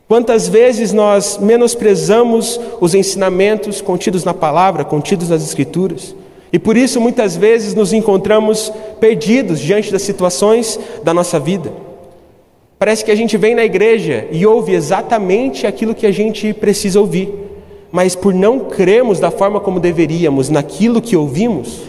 Quantas 0.08 0.48
vezes 0.48 0.94
nós 0.94 1.40
menosprezamos 1.40 2.60
os 2.80 2.94
ensinamentos 2.94 3.82
contidos 3.82 4.24
na 4.24 4.34
palavra, 4.34 4.86
contidos 4.86 5.30
nas 5.30 5.44
Escrituras? 5.44 6.16
E 6.54 6.60
por 6.60 6.78
isso 6.78 7.02
muitas 7.02 7.36
vezes 7.36 7.74
nos 7.74 7.92
encontramos 7.92 8.72
perdidos 9.00 9.60
diante 9.60 9.92
das 9.92 10.04
situações 10.04 10.80
da 11.04 11.14
nossa 11.14 11.40
vida. 11.40 11.74
Parece 12.78 13.04
que 13.04 13.10
a 13.10 13.16
gente 13.16 13.36
vem 13.36 13.56
na 13.56 13.66
igreja 13.66 14.28
e 14.32 14.46
ouve 14.46 14.74
exatamente 14.74 15.66
aquilo 15.66 15.96
que 15.96 16.06
a 16.06 16.12
gente 16.12 16.54
precisa 16.54 17.00
ouvir, 17.00 17.34
mas 17.92 18.16
por 18.16 18.34
não 18.34 18.60
crermos 18.60 19.20
da 19.20 19.32
forma 19.32 19.60
como 19.60 19.80
deveríamos 19.80 20.50
naquilo 20.50 21.02
que 21.02 21.18
ouvimos, 21.18 21.82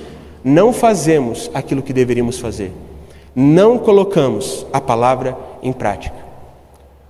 não 0.43 0.73
fazemos 0.73 1.51
aquilo 1.53 1.83
que 1.83 1.93
deveríamos 1.93 2.39
fazer. 2.39 2.73
Não 3.39 3.77
colocamos 3.77 4.67
a 4.73 4.81
palavra 4.81 5.37
em 5.63 5.71
prática. 5.71 6.17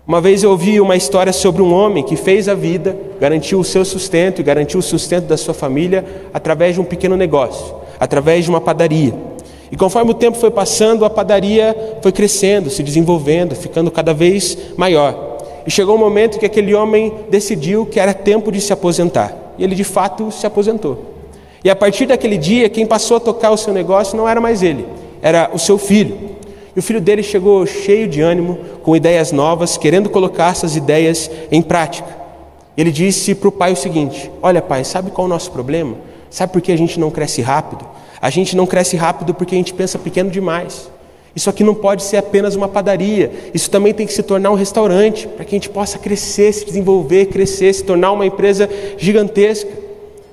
Uma 0.04 0.20
vez 0.20 0.42
eu 0.42 0.50
ouvi 0.50 0.80
uma 0.80 0.96
história 0.96 1.32
sobre 1.32 1.62
um 1.62 1.72
homem 1.72 2.02
que 2.02 2.16
fez 2.16 2.48
a 2.48 2.54
vida, 2.54 2.98
garantiu 3.20 3.60
o 3.60 3.64
seu 3.64 3.84
sustento 3.84 4.40
e 4.40 4.42
garantiu 4.42 4.80
o 4.80 4.82
sustento 4.82 5.26
da 5.26 5.36
sua 5.36 5.54
família 5.54 6.04
através 6.34 6.74
de 6.74 6.80
um 6.80 6.84
pequeno 6.84 7.16
negócio, 7.16 7.76
através 8.00 8.42
de 8.42 8.50
uma 8.50 8.60
padaria. 8.60 9.14
E 9.70 9.76
conforme 9.76 10.10
o 10.10 10.14
tempo 10.14 10.36
foi 10.36 10.50
passando, 10.50 11.04
a 11.04 11.10
padaria 11.10 11.76
foi 12.02 12.10
crescendo, 12.10 12.70
se 12.70 12.82
desenvolvendo, 12.82 13.54
ficando 13.54 13.88
cada 13.88 14.12
vez 14.12 14.58
maior. 14.76 15.36
E 15.64 15.70
chegou 15.70 15.94
um 15.94 15.98
momento 15.98 16.40
que 16.40 16.46
aquele 16.46 16.74
homem 16.74 17.14
decidiu 17.30 17.86
que 17.86 18.00
era 18.00 18.12
tempo 18.12 18.50
de 18.50 18.60
se 18.60 18.72
aposentar. 18.72 19.32
E 19.56 19.62
ele 19.62 19.76
de 19.76 19.84
fato 19.84 20.32
se 20.32 20.44
aposentou. 20.44 21.04
E 21.62 21.70
a 21.70 21.76
partir 21.76 22.06
daquele 22.06 22.36
dia, 22.36 22.68
quem 22.68 22.84
passou 22.84 23.16
a 23.16 23.20
tocar 23.20 23.52
o 23.52 23.56
seu 23.56 23.72
negócio 23.72 24.16
não 24.16 24.28
era 24.28 24.40
mais 24.40 24.60
ele, 24.60 24.86
era 25.26 25.50
o 25.52 25.58
seu 25.58 25.76
filho. 25.76 26.36
E 26.76 26.78
o 26.78 26.82
filho 26.82 27.00
dele 27.00 27.20
chegou 27.20 27.66
cheio 27.66 28.06
de 28.06 28.20
ânimo, 28.20 28.60
com 28.84 28.94
ideias 28.94 29.32
novas, 29.32 29.76
querendo 29.76 30.08
colocar 30.08 30.52
essas 30.52 30.76
ideias 30.76 31.28
em 31.50 31.60
prática. 31.60 32.08
Ele 32.76 32.92
disse 32.92 33.34
para 33.34 33.48
o 33.48 33.52
pai 33.52 33.72
o 33.72 33.76
seguinte: 33.76 34.30
Olha, 34.40 34.62
pai, 34.62 34.84
sabe 34.84 35.10
qual 35.10 35.26
é 35.26 35.28
o 35.28 35.32
nosso 35.32 35.50
problema? 35.50 35.96
Sabe 36.30 36.52
por 36.52 36.62
que 36.62 36.70
a 36.70 36.78
gente 36.78 37.00
não 37.00 37.10
cresce 37.10 37.42
rápido? 37.42 37.84
A 38.22 38.30
gente 38.30 38.56
não 38.56 38.66
cresce 38.66 38.96
rápido 38.96 39.34
porque 39.34 39.56
a 39.56 39.58
gente 39.58 39.74
pensa 39.74 39.98
pequeno 39.98 40.30
demais. 40.30 40.88
Isso 41.34 41.50
aqui 41.50 41.64
não 41.64 41.74
pode 41.74 42.04
ser 42.04 42.18
apenas 42.18 42.54
uma 42.54 42.68
padaria, 42.68 43.32
isso 43.52 43.68
também 43.68 43.92
tem 43.92 44.06
que 44.06 44.12
se 44.12 44.22
tornar 44.22 44.52
um 44.52 44.54
restaurante, 44.54 45.26
para 45.26 45.44
que 45.44 45.56
a 45.56 45.58
gente 45.58 45.68
possa 45.68 45.98
crescer, 45.98 46.52
se 46.52 46.64
desenvolver, 46.64 47.26
crescer, 47.26 47.74
se 47.74 47.82
tornar 47.82 48.12
uma 48.12 48.24
empresa 48.24 48.70
gigantesca. 48.96 49.70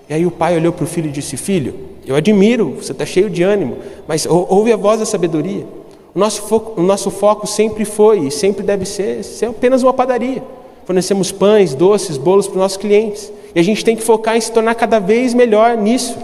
E 0.08 0.14
aí 0.14 0.26
o 0.26 0.32
pai 0.32 0.56
olhou 0.56 0.72
para 0.72 0.84
o 0.84 0.88
filho 0.88 1.10
e 1.10 1.12
disse: 1.12 1.36
Filho, 1.36 1.93
eu 2.06 2.16
admiro, 2.16 2.72
você 2.72 2.92
está 2.92 3.06
cheio 3.06 3.30
de 3.30 3.44
ânimo, 3.44 3.78
mas 4.08 4.26
ouve 4.26 4.72
a 4.72 4.78
voz 4.78 5.00
da 5.00 5.06
sabedoria. 5.06 5.66
O 6.14 6.20
nosso 6.20 6.44
foco, 6.44 6.80
o 6.80 6.84
nosso 6.84 7.10
foco 7.10 7.48
sempre 7.48 7.86
foi 7.86 8.28
e 8.28 8.32
sempre 8.32 8.64
deve 8.64 8.86
ser, 8.86 9.24
ser 9.24 9.48
apenas 9.48 9.82
uma 9.82 9.94
padaria. 9.94 10.44
Fornecemos 10.86 11.32
pães, 11.32 11.74
doces, 11.74 12.18
bolos 12.18 12.48
para 12.48 12.56
os 12.56 12.62
nossos 12.62 12.78
clientes. 12.78 13.32
E 13.56 13.60
a 13.60 13.64
gente 13.64 13.84
tem 13.84 13.96
que 13.96 14.04
focar 14.04 14.36
em 14.36 14.42
se 14.42 14.52
tornar 14.52 14.76
cada 14.76 15.00
vez 15.00 15.34
melhor 15.34 15.78
nisso. 15.78 16.18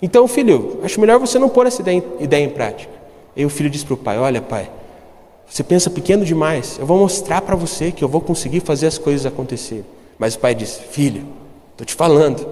Então, 0.00 0.28
filho, 0.28 0.78
acho 0.82 1.00
melhor 1.00 1.18
você 1.18 1.38
não 1.38 1.48
pôr 1.48 1.66
essa 1.66 1.80
ideia, 1.80 2.04
ideia 2.20 2.44
em 2.44 2.50
prática. 2.50 2.92
E 3.34 3.44
o 3.44 3.48
filho 3.48 3.70
diz 3.70 3.82
para 3.82 3.94
o 3.94 3.96
pai: 3.96 4.18
Olha, 4.18 4.40
pai, 4.40 4.70
você 5.48 5.64
pensa 5.64 5.90
pequeno 5.90 6.24
demais. 6.24 6.76
Eu 6.78 6.86
vou 6.86 6.98
mostrar 6.98 7.40
para 7.40 7.56
você 7.56 7.90
que 7.90 8.04
eu 8.04 8.08
vou 8.08 8.20
conseguir 8.20 8.60
fazer 8.60 8.86
as 8.86 8.98
coisas 8.98 9.24
acontecerem. 9.24 9.84
Mas 10.18 10.34
o 10.34 10.38
pai 10.38 10.54
diz: 10.54 10.78
Filho, 10.90 11.24
estou 11.72 11.86
te 11.86 11.94
falando, 11.94 12.46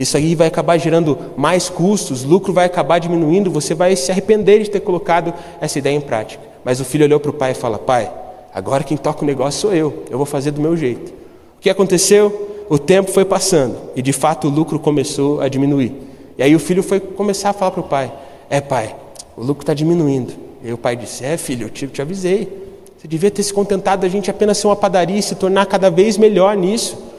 isso 0.00 0.16
aí 0.16 0.34
vai 0.34 0.46
acabar 0.46 0.78
gerando 0.78 1.18
mais 1.36 1.68
custos, 1.68 2.24
lucro 2.24 2.54
vai 2.54 2.64
acabar 2.64 2.98
diminuindo, 2.98 3.50
você 3.50 3.74
vai 3.74 3.94
se 3.94 4.10
arrepender 4.10 4.62
de 4.62 4.70
ter 4.70 4.80
colocado 4.80 5.34
essa 5.60 5.78
ideia 5.78 5.94
em 5.94 6.00
prática. 6.00 6.42
Mas 6.64 6.80
o 6.80 6.86
filho 6.86 7.04
olhou 7.04 7.20
para 7.20 7.30
o 7.30 7.34
pai 7.34 7.50
e 7.50 7.54
fala: 7.54 7.78
Pai, 7.78 8.10
agora 8.54 8.82
quem 8.82 8.96
toca 8.96 9.22
o 9.22 9.26
negócio 9.26 9.60
sou 9.60 9.74
eu, 9.74 10.04
eu 10.08 10.16
vou 10.16 10.24
fazer 10.24 10.52
do 10.52 10.60
meu 10.60 10.74
jeito. 10.74 11.12
O 11.58 11.60
que 11.60 11.68
aconteceu? 11.68 12.64
O 12.70 12.78
tempo 12.78 13.10
foi 13.10 13.26
passando 13.26 13.76
e 13.94 14.00
de 14.00 14.12
fato 14.14 14.48
o 14.48 14.50
lucro 14.50 14.78
começou 14.78 15.42
a 15.42 15.48
diminuir. 15.48 15.92
E 16.38 16.42
aí 16.42 16.56
o 16.56 16.58
filho 16.58 16.82
foi 16.82 16.98
começar 16.98 17.50
a 17.50 17.52
falar 17.52 17.72
para 17.72 17.80
o 17.80 17.84
pai: 17.84 18.10
É, 18.48 18.58
pai, 18.58 18.96
o 19.36 19.42
lucro 19.42 19.64
está 19.64 19.74
diminuindo. 19.74 20.32
E 20.64 20.72
o 20.72 20.78
pai 20.78 20.96
disse: 20.96 21.26
É, 21.26 21.36
filho, 21.36 21.66
eu 21.66 21.68
te, 21.68 21.86
te 21.86 22.00
avisei. 22.00 22.48
Você 22.96 23.06
devia 23.06 23.30
ter 23.30 23.42
se 23.42 23.52
contentado 23.52 24.00
da 24.00 24.08
gente 24.08 24.30
apenas 24.30 24.56
ser 24.56 24.66
uma 24.66 24.76
padaria 24.76 25.18
e 25.18 25.22
se 25.22 25.34
tornar 25.34 25.66
cada 25.66 25.90
vez 25.90 26.16
melhor 26.16 26.56
nisso. 26.56 27.09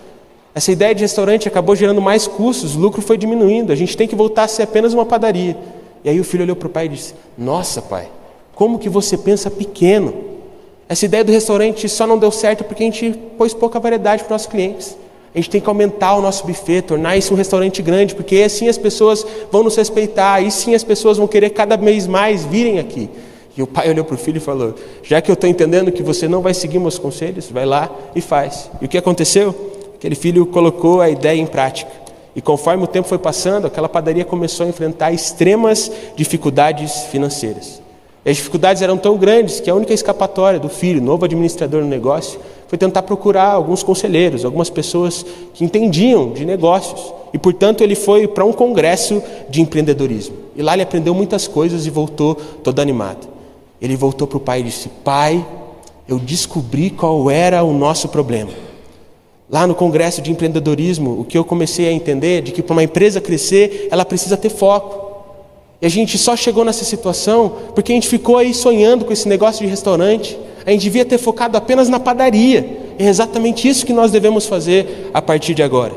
Essa 0.53 0.71
ideia 0.71 0.93
de 0.93 1.01
restaurante 1.01 1.47
acabou 1.47 1.75
gerando 1.75 2.01
mais 2.01 2.27
custos, 2.27 2.75
o 2.75 2.79
lucro 2.79 3.01
foi 3.01 3.17
diminuindo, 3.17 3.71
a 3.71 3.75
gente 3.75 3.95
tem 3.95 4.07
que 4.07 4.15
voltar 4.15 4.43
a 4.43 4.47
ser 4.47 4.63
apenas 4.63 4.93
uma 4.93 5.05
padaria. 5.05 5.57
E 6.03 6.09
aí 6.09 6.19
o 6.19 6.23
filho 6.23 6.43
olhou 6.43 6.55
para 6.55 6.67
o 6.67 6.69
pai 6.69 6.85
e 6.87 6.89
disse: 6.89 7.13
Nossa, 7.37 7.81
pai, 7.81 8.09
como 8.53 8.77
que 8.77 8.89
você 8.89 9.17
pensa 9.17 9.49
pequeno? 9.49 10.13
Essa 10.89 11.05
ideia 11.05 11.23
do 11.23 11.31
restaurante 11.31 11.87
só 11.87 12.05
não 12.05 12.17
deu 12.17 12.31
certo 12.31 12.65
porque 12.65 12.83
a 12.83 12.85
gente 12.85 13.11
pôs 13.37 13.53
pouca 13.53 13.79
variedade 13.79 14.23
para 14.23 14.27
os 14.27 14.31
nossos 14.31 14.47
clientes. 14.47 14.97
A 15.33 15.37
gente 15.37 15.49
tem 15.49 15.61
que 15.61 15.69
aumentar 15.69 16.15
o 16.15 16.21
nosso 16.21 16.45
buffet, 16.45 16.81
tornar 16.81 17.15
isso 17.15 17.33
um 17.33 17.37
restaurante 17.37 17.81
grande, 17.81 18.13
porque 18.13 18.35
assim 18.43 18.67
as 18.67 18.77
pessoas 18.77 19.25
vão 19.49 19.63
nos 19.63 19.77
respeitar, 19.77 20.41
e 20.41 20.51
sim 20.51 20.75
as 20.75 20.83
pessoas 20.83 21.17
vão 21.17 21.27
querer 21.27 21.51
cada 21.51 21.77
vez 21.77 22.05
mais 22.05 22.43
virem 22.43 22.79
aqui. 22.79 23.09
E 23.55 23.63
o 23.63 23.67
pai 23.67 23.87
olhou 23.89 24.03
para 24.03 24.15
o 24.15 24.17
filho 24.17 24.37
e 24.37 24.41
falou: 24.41 24.75
Já 25.01 25.21
que 25.21 25.31
eu 25.31 25.35
estou 25.35 25.49
entendendo 25.49 25.89
que 25.89 26.03
você 26.03 26.27
não 26.27 26.41
vai 26.41 26.53
seguir 26.53 26.79
meus 26.79 26.97
conselhos, 26.97 27.49
vai 27.49 27.65
lá 27.65 27.89
e 28.13 28.19
faz. 28.19 28.69
E 28.81 28.85
o 28.85 28.89
que 28.89 28.97
aconteceu? 28.97 29.55
Aquele 30.01 30.15
filho 30.15 30.47
colocou 30.47 30.99
a 30.99 31.11
ideia 31.11 31.39
em 31.39 31.45
prática. 31.45 31.91
E 32.35 32.41
conforme 32.41 32.83
o 32.83 32.87
tempo 32.87 33.07
foi 33.07 33.19
passando, 33.19 33.67
aquela 33.67 33.87
padaria 33.87 34.25
começou 34.25 34.65
a 34.65 34.69
enfrentar 34.69 35.11
extremas 35.11 35.91
dificuldades 36.15 37.03
financeiras. 37.11 37.79
E 38.25 38.31
as 38.31 38.37
dificuldades 38.37 38.81
eram 38.81 38.97
tão 38.97 39.15
grandes 39.15 39.59
que 39.59 39.69
a 39.69 39.75
única 39.75 39.93
escapatória 39.93 40.59
do 40.59 40.69
filho, 40.69 40.99
novo 40.99 41.25
administrador 41.25 41.83
no 41.83 41.87
negócio, 41.87 42.39
foi 42.67 42.79
tentar 42.79 43.03
procurar 43.03 43.51
alguns 43.51 43.83
conselheiros, 43.83 44.43
algumas 44.43 44.71
pessoas 44.71 45.23
que 45.53 45.63
entendiam 45.63 46.31
de 46.31 46.45
negócios. 46.45 47.13
E, 47.31 47.37
portanto, 47.37 47.83
ele 47.83 47.93
foi 47.93 48.27
para 48.27 48.43
um 48.43 48.51
congresso 48.51 49.21
de 49.51 49.61
empreendedorismo. 49.61 50.35
E 50.55 50.63
lá 50.63 50.73
ele 50.73 50.81
aprendeu 50.81 51.13
muitas 51.13 51.47
coisas 51.47 51.85
e 51.85 51.91
voltou 51.91 52.33
todo 52.33 52.79
animado. 52.79 53.27
Ele 53.79 53.95
voltou 53.95 54.25
para 54.25 54.37
o 54.37 54.41
pai 54.41 54.61
e 54.61 54.63
disse: 54.63 54.89
Pai, 55.03 55.45
eu 56.09 56.17
descobri 56.17 56.89
qual 56.89 57.29
era 57.29 57.63
o 57.63 57.71
nosso 57.71 58.09
problema. 58.09 58.70
Lá 59.51 59.67
no 59.67 59.75
congresso 59.75 60.21
de 60.21 60.31
empreendedorismo, 60.31 61.19
o 61.19 61.25
que 61.25 61.37
eu 61.37 61.43
comecei 61.43 61.89
a 61.89 61.91
entender 61.91 62.37
é 62.37 62.41
de 62.41 62.53
que 62.53 62.61
para 62.63 62.71
uma 62.71 62.83
empresa 62.83 63.19
crescer, 63.19 63.89
ela 63.91 64.05
precisa 64.05 64.37
ter 64.37 64.49
foco. 64.49 65.11
E 65.81 65.85
a 65.85 65.89
gente 65.89 66.17
só 66.17 66.37
chegou 66.37 66.63
nessa 66.63 66.85
situação 66.85 67.51
porque 67.75 67.91
a 67.91 67.95
gente 67.95 68.07
ficou 68.07 68.37
aí 68.37 68.53
sonhando 68.53 69.03
com 69.03 69.11
esse 69.11 69.27
negócio 69.27 69.61
de 69.65 69.69
restaurante. 69.69 70.39
A 70.65 70.71
gente 70.71 70.83
devia 70.83 71.03
ter 71.03 71.17
focado 71.17 71.57
apenas 71.57 71.89
na 71.89 71.99
padaria. 71.99 72.93
É 72.97 73.05
exatamente 73.09 73.67
isso 73.67 73.85
que 73.85 73.91
nós 73.91 74.09
devemos 74.09 74.45
fazer 74.45 75.09
a 75.13 75.21
partir 75.21 75.53
de 75.53 75.61
agora. 75.61 75.95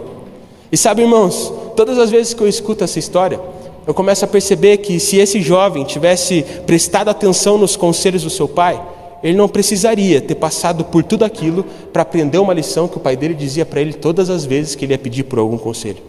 E 0.72 0.76
sabe, 0.76 1.02
irmãos, 1.02 1.52
todas 1.76 1.96
as 1.96 2.10
vezes 2.10 2.34
que 2.34 2.42
eu 2.42 2.48
escuto 2.48 2.82
essa 2.82 2.98
história, 2.98 3.40
eu 3.86 3.94
começo 3.94 4.24
a 4.24 4.28
perceber 4.28 4.78
que 4.78 4.98
se 4.98 5.18
esse 5.18 5.40
jovem 5.40 5.84
tivesse 5.84 6.44
prestado 6.66 7.08
atenção 7.08 7.56
nos 7.56 7.76
conselhos 7.76 8.24
do 8.24 8.30
seu 8.30 8.48
pai, 8.48 8.82
ele 9.24 9.38
não 9.38 9.48
precisaria 9.48 10.20
ter 10.20 10.34
passado 10.34 10.84
por 10.84 11.02
tudo 11.02 11.24
aquilo 11.24 11.64
para 11.90 12.02
aprender 12.02 12.36
uma 12.36 12.52
lição 12.52 12.86
que 12.86 12.98
o 12.98 13.00
pai 13.00 13.16
dele 13.16 13.32
dizia 13.32 13.64
para 13.64 13.80
ele 13.80 13.94
todas 13.94 14.28
as 14.28 14.44
vezes 14.44 14.74
que 14.74 14.84
ele 14.84 14.92
ia 14.92 14.98
pedir 14.98 15.22
por 15.24 15.38
algum 15.38 15.56
conselho. 15.56 16.02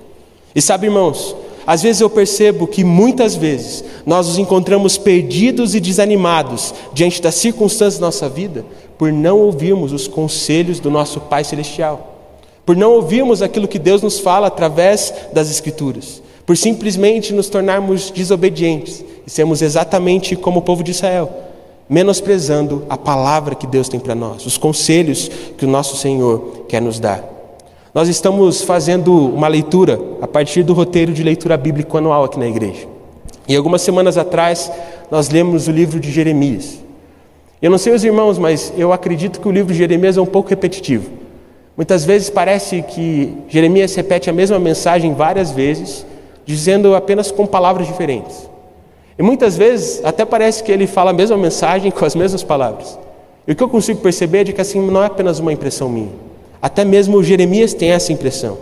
E 0.53 0.61
sabe, 0.61 0.87
irmãos, 0.87 1.33
às 1.65 1.81
vezes 1.81 2.01
eu 2.01 2.09
percebo 2.09 2.67
que 2.67 2.83
muitas 2.83 3.33
vezes 3.33 3.85
nós 4.05 4.27
nos 4.27 4.37
encontramos 4.37 4.97
perdidos 4.97 5.73
e 5.73 5.79
desanimados 5.79 6.73
diante 6.93 7.21
das 7.21 7.35
circunstâncias 7.35 7.99
da 7.99 8.07
nossa 8.07 8.27
vida 8.27 8.65
por 8.97 9.13
não 9.13 9.39
ouvirmos 9.39 9.93
os 9.93 10.09
conselhos 10.09 10.81
do 10.81 10.91
nosso 10.91 11.21
Pai 11.21 11.45
Celestial, 11.45 12.17
por 12.65 12.75
não 12.75 12.91
ouvirmos 12.91 13.41
aquilo 13.41 13.67
que 13.67 13.79
Deus 13.79 14.01
nos 14.01 14.19
fala 14.19 14.47
através 14.47 15.13
das 15.31 15.49
Escrituras, 15.49 16.21
por 16.45 16.57
simplesmente 16.57 17.33
nos 17.33 17.47
tornarmos 17.47 18.11
desobedientes 18.11 19.05
e 19.25 19.29
sermos 19.29 19.61
exatamente 19.61 20.35
como 20.35 20.59
o 20.59 20.63
povo 20.63 20.83
de 20.83 20.91
Israel 20.91 21.45
menosprezando 21.87 22.83
a 22.89 22.97
palavra 22.97 23.55
que 23.55 23.67
Deus 23.67 23.87
tem 23.87 23.99
para 23.99 24.15
nós, 24.15 24.45
os 24.45 24.57
conselhos 24.57 25.29
que 25.57 25.65
o 25.65 25.67
nosso 25.67 25.95
Senhor 25.95 26.65
quer 26.67 26.81
nos 26.81 26.99
dar. 26.99 27.23
Nós 27.93 28.09
estamos 28.09 28.61
fazendo 28.61 29.13
uma 29.13 29.47
leitura 29.47 29.99
a 30.21 30.27
partir 30.27 30.63
do 30.63 30.73
roteiro 30.73 31.13
de 31.13 31.23
leitura 31.23 31.55
bíblica 31.55 31.97
anual 31.97 32.25
aqui 32.25 32.37
na 32.37 32.47
igreja. 32.47 32.87
E 33.47 33.55
algumas 33.55 33.81
semanas 33.83 34.17
atrás 34.17 34.71
nós 35.09 35.29
lemos 35.29 35.67
o 35.67 35.71
livro 35.71 35.99
de 35.99 36.11
Jeremias. 36.11 36.79
Eu 37.61 37.71
não 37.71 37.77
sei 37.77 37.93
os 37.93 38.03
irmãos, 38.03 38.37
mas 38.37 38.73
eu 38.75 38.91
acredito 38.91 39.39
que 39.39 39.47
o 39.47 39.51
livro 39.51 39.71
de 39.71 39.77
Jeremias 39.77 40.17
é 40.17 40.21
um 40.21 40.25
pouco 40.25 40.49
repetitivo. 40.49 41.09
Muitas 41.77 42.03
vezes 42.03 42.29
parece 42.29 42.81
que 42.81 43.33
Jeremias 43.47 43.93
repete 43.95 44.29
a 44.29 44.33
mesma 44.33 44.57
mensagem 44.59 45.13
várias 45.13 45.51
vezes, 45.51 46.05
dizendo 46.45 46.95
apenas 46.95 47.31
com 47.31 47.45
palavras 47.45 47.87
diferentes. 47.87 48.49
E 49.17 49.23
muitas 49.23 49.55
vezes 49.55 50.03
até 50.03 50.25
parece 50.25 50.63
que 50.63 50.71
ele 50.71 50.87
fala 50.87 51.11
a 51.11 51.13
mesma 51.13 51.37
mensagem 51.37 51.91
com 51.91 52.03
as 52.03 52.15
mesmas 52.15 52.43
palavras. 52.43 52.97
E 53.47 53.51
o 53.51 53.55
que 53.55 53.63
eu 53.63 53.69
consigo 53.69 54.01
perceber 54.01 54.39
é 54.39 54.43
de 54.45 54.53
que 54.53 54.61
assim 54.61 54.79
não 54.79 55.01
é 55.01 55.05
apenas 55.05 55.39
uma 55.39 55.53
impressão 55.53 55.87
minha. 55.87 56.11
Até 56.61 56.83
mesmo 56.83 57.23
Jeremias 57.23 57.73
tem 57.73 57.91
essa 57.91 58.11
impressão. 58.11 58.57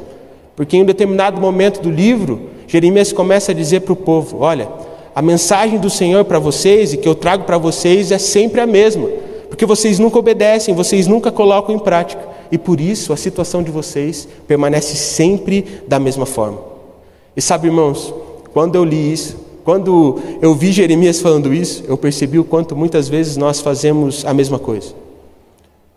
Porque 0.55 0.77
em 0.77 0.83
um 0.83 0.85
determinado 0.85 1.39
momento 1.41 1.81
do 1.81 1.89
livro, 1.89 2.49
Jeremias 2.67 3.11
começa 3.11 3.51
a 3.51 3.55
dizer 3.55 3.81
para 3.81 3.93
o 3.93 3.95
povo: 3.95 4.39
Olha, 4.41 4.67
a 5.15 5.21
mensagem 5.21 5.79
do 5.79 5.89
Senhor 5.89 6.25
para 6.25 6.37
vocês 6.37 6.93
e 6.93 6.97
que 6.97 7.07
eu 7.07 7.15
trago 7.15 7.45
para 7.45 7.57
vocês 7.57 8.11
é 8.11 8.17
sempre 8.17 8.61
a 8.61 8.67
mesma. 8.67 9.07
Porque 9.49 9.65
vocês 9.65 9.99
nunca 9.99 10.19
obedecem, 10.19 10.75
vocês 10.75 11.07
nunca 11.07 11.31
colocam 11.31 11.73
em 11.75 11.79
prática. 11.79 12.27
E 12.51 12.57
por 12.57 12.79
isso 12.79 13.13
a 13.13 13.17
situação 13.17 13.63
de 13.63 13.71
vocês 13.71 14.27
permanece 14.47 14.95
sempre 14.95 15.81
da 15.87 15.99
mesma 15.99 16.25
forma. 16.25 16.59
E 17.35 17.41
sabe, 17.41 17.67
irmãos, 17.67 18.13
quando 18.53 18.75
eu 18.75 18.83
li 18.83 19.13
isso, 19.13 19.37
quando 19.63 20.19
eu 20.41 20.53
vi 20.53 20.71
Jeremias 20.71 21.21
falando 21.21 21.53
isso, 21.53 21.83
eu 21.87 21.97
percebi 21.97 22.37
o 22.37 22.43
quanto 22.43 22.75
muitas 22.75 23.07
vezes 23.07 23.37
nós 23.37 23.61
fazemos 23.61 24.25
a 24.25 24.33
mesma 24.33 24.59
coisa. 24.59 24.93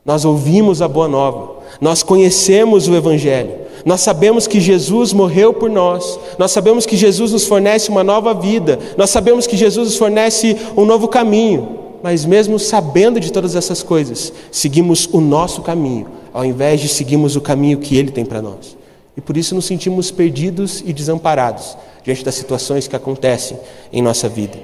Nós 0.05 0.25
ouvimos 0.25 0.81
a 0.81 0.87
boa 0.87 1.09
nova, 1.09 1.57
nós 1.81 2.01
conhecemos 2.05 2.87
o 2.87 2.95
Evangelho, 2.95 3.51
nós 3.85 4.03
sabemos 4.03 4.47
que 4.47 4.61
Jesus 4.61 5.13
morreu 5.13 5.53
por 5.53 5.69
nós, 5.69 6.17
nós 6.39 6.53
sabemos 6.53 6.87
que 6.87 6.97
Jesus 6.97 7.33
nos 7.33 7.45
fornece 7.45 7.91
uma 7.91 8.05
nova 8.05 8.33
vida, 8.33 8.79
nós 8.97 9.11
sabemos 9.11 9.49
que 9.49 9.57
Jesus 9.57 9.89
nos 9.89 9.97
fornece 9.97 10.57
um 10.77 10.85
novo 10.85 11.09
caminho, 11.09 11.81
mas 12.05 12.25
mesmo 12.25 12.57
sabendo 12.61 13.19
de 13.19 13.33
todas 13.33 13.57
essas 13.57 13.83
coisas, 13.83 14.33
seguimos 14.53 15.09
o 15.11 15.21
nosso 15.21 15.61
caminho, 15.61 16.07
ao 16.33 16.45
invés 16.45 16.81
de 16.81 16.89
seguirmos 16.89 17.35
o 17.35 17.41
caminho 17.41 17.79
que 17.79 17.97
Ele 17.97 18.13
tem 18.13 18.25
para 18.25 18.41
nós. 18.41 18.77
E 19.17 19.21
por 19.21 19.37
isso 19.37 19.57
nos 19.57 19.65
sentimos 19.65 20.13
perdidos 20.13 20.85
e 20.87 20.93
desamparados 20.93 21.77
diante 22.07 22.25
das 22.25 22.37
situações 22.37 22.87
que 22.87 22.95
acontecem 22.95 23.59
em 23.93 24.01
nossa 24.01 24.29
vida. 24.29 24.57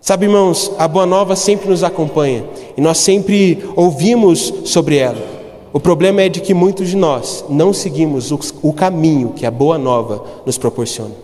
Sabe, 0.00 0.24
irmãos, 0.24 0.72
a 0.78 0.88
boa 0.88 1.04
nova 1.04 1.36
sempre 1.36 1.68
nos 1.68 1.84
acompanha 1.84 2.46
e 2.76 2.80
nós 2.80 2.96
sempre 2.96 3.62
ouvimos 3.76 4.54
sobre 4.64 4.96
ela. 4.96 5.22
O 5.70 5.78
problema 5.78 6.22
é 6.22 6.30
de 6.30 6.40
que 6.40 6.54
muitos 6.54 6.88
de 6.88 6.96
nós 6.96 7.44
não 7.50 7.74
seguimos 7.74 8.32
o, 8.32 8.40
o 8.62 8.72
caminho 8.72 9.34
que 9.36 9.44
a 9.44 9.50
boa 9.50 9.76
nova 9.76 10.24
nos 10.46 10.56
proporciona. 10.56 11.14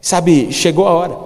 Sabe, 0.00 0.50
chegou 0.50 0.88
a 0.88 0.94
hora. 0.94 1.18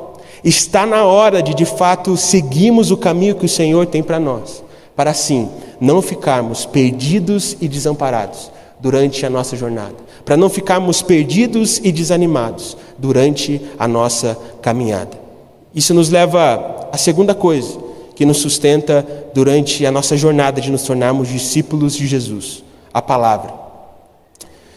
Está 0.43 0.85
na 0.85 1.05
hora 1.05 1.41
de 1.41 1.55
de 1.55 1.65
fato 1.65 2.17
seguirmos 2.17 2.91
o 2.91 2.97
caminho 2.97 3.37
que 3.37 3.47
o 3.47 3.49
Senhor 3.49 3.87
tem 3.87 4.03
para 4.03 4.19
nós, 4.19 4.65
para 4.97 5.11
assim 5.11 5.49
não 5.81 6.03
ficarmos 6.03 6.67
perdidos 6.67 7.57
e 7.61 7.69
desamparados 7.69 8.51
durante 8.81 9.25
a 9.25 9.31
nossa 9.31 9.57
jornada, 9.57 9.95
para 10.29 10.37
não 10.37 10.51
ficarmos 10.51 11.01
perdidos 11.01 11.81
e 11.83 11.91
desanimados 11.91 12.77
durante 12.99 13.63
a 13.79 13.89
nossa 13.89 14.37
caminhada. 14.61 15.19
Isso 15.75 15.95
nos 15.95 16.11
leva 16.11 16.87
à 16.93 16.99
segunda 16.99 17.35
coisa 17.35 17.79
que 18.15 18.27
nos 18.27 18.37
sustenta 18.37 19.07
durante 19.33 19.87
a 19.87 19.91
nossa 19.91 20.19
jornada 20.19 20.61
de 20.61 20.71
nos 20.71 20.83
tornarmos 20.83 21.29
discípulos 21.29 21.97
de 21.97 22.07
Jesus, 22.07 22.63
a 22.93 23.01
palavra. 23.01 23.55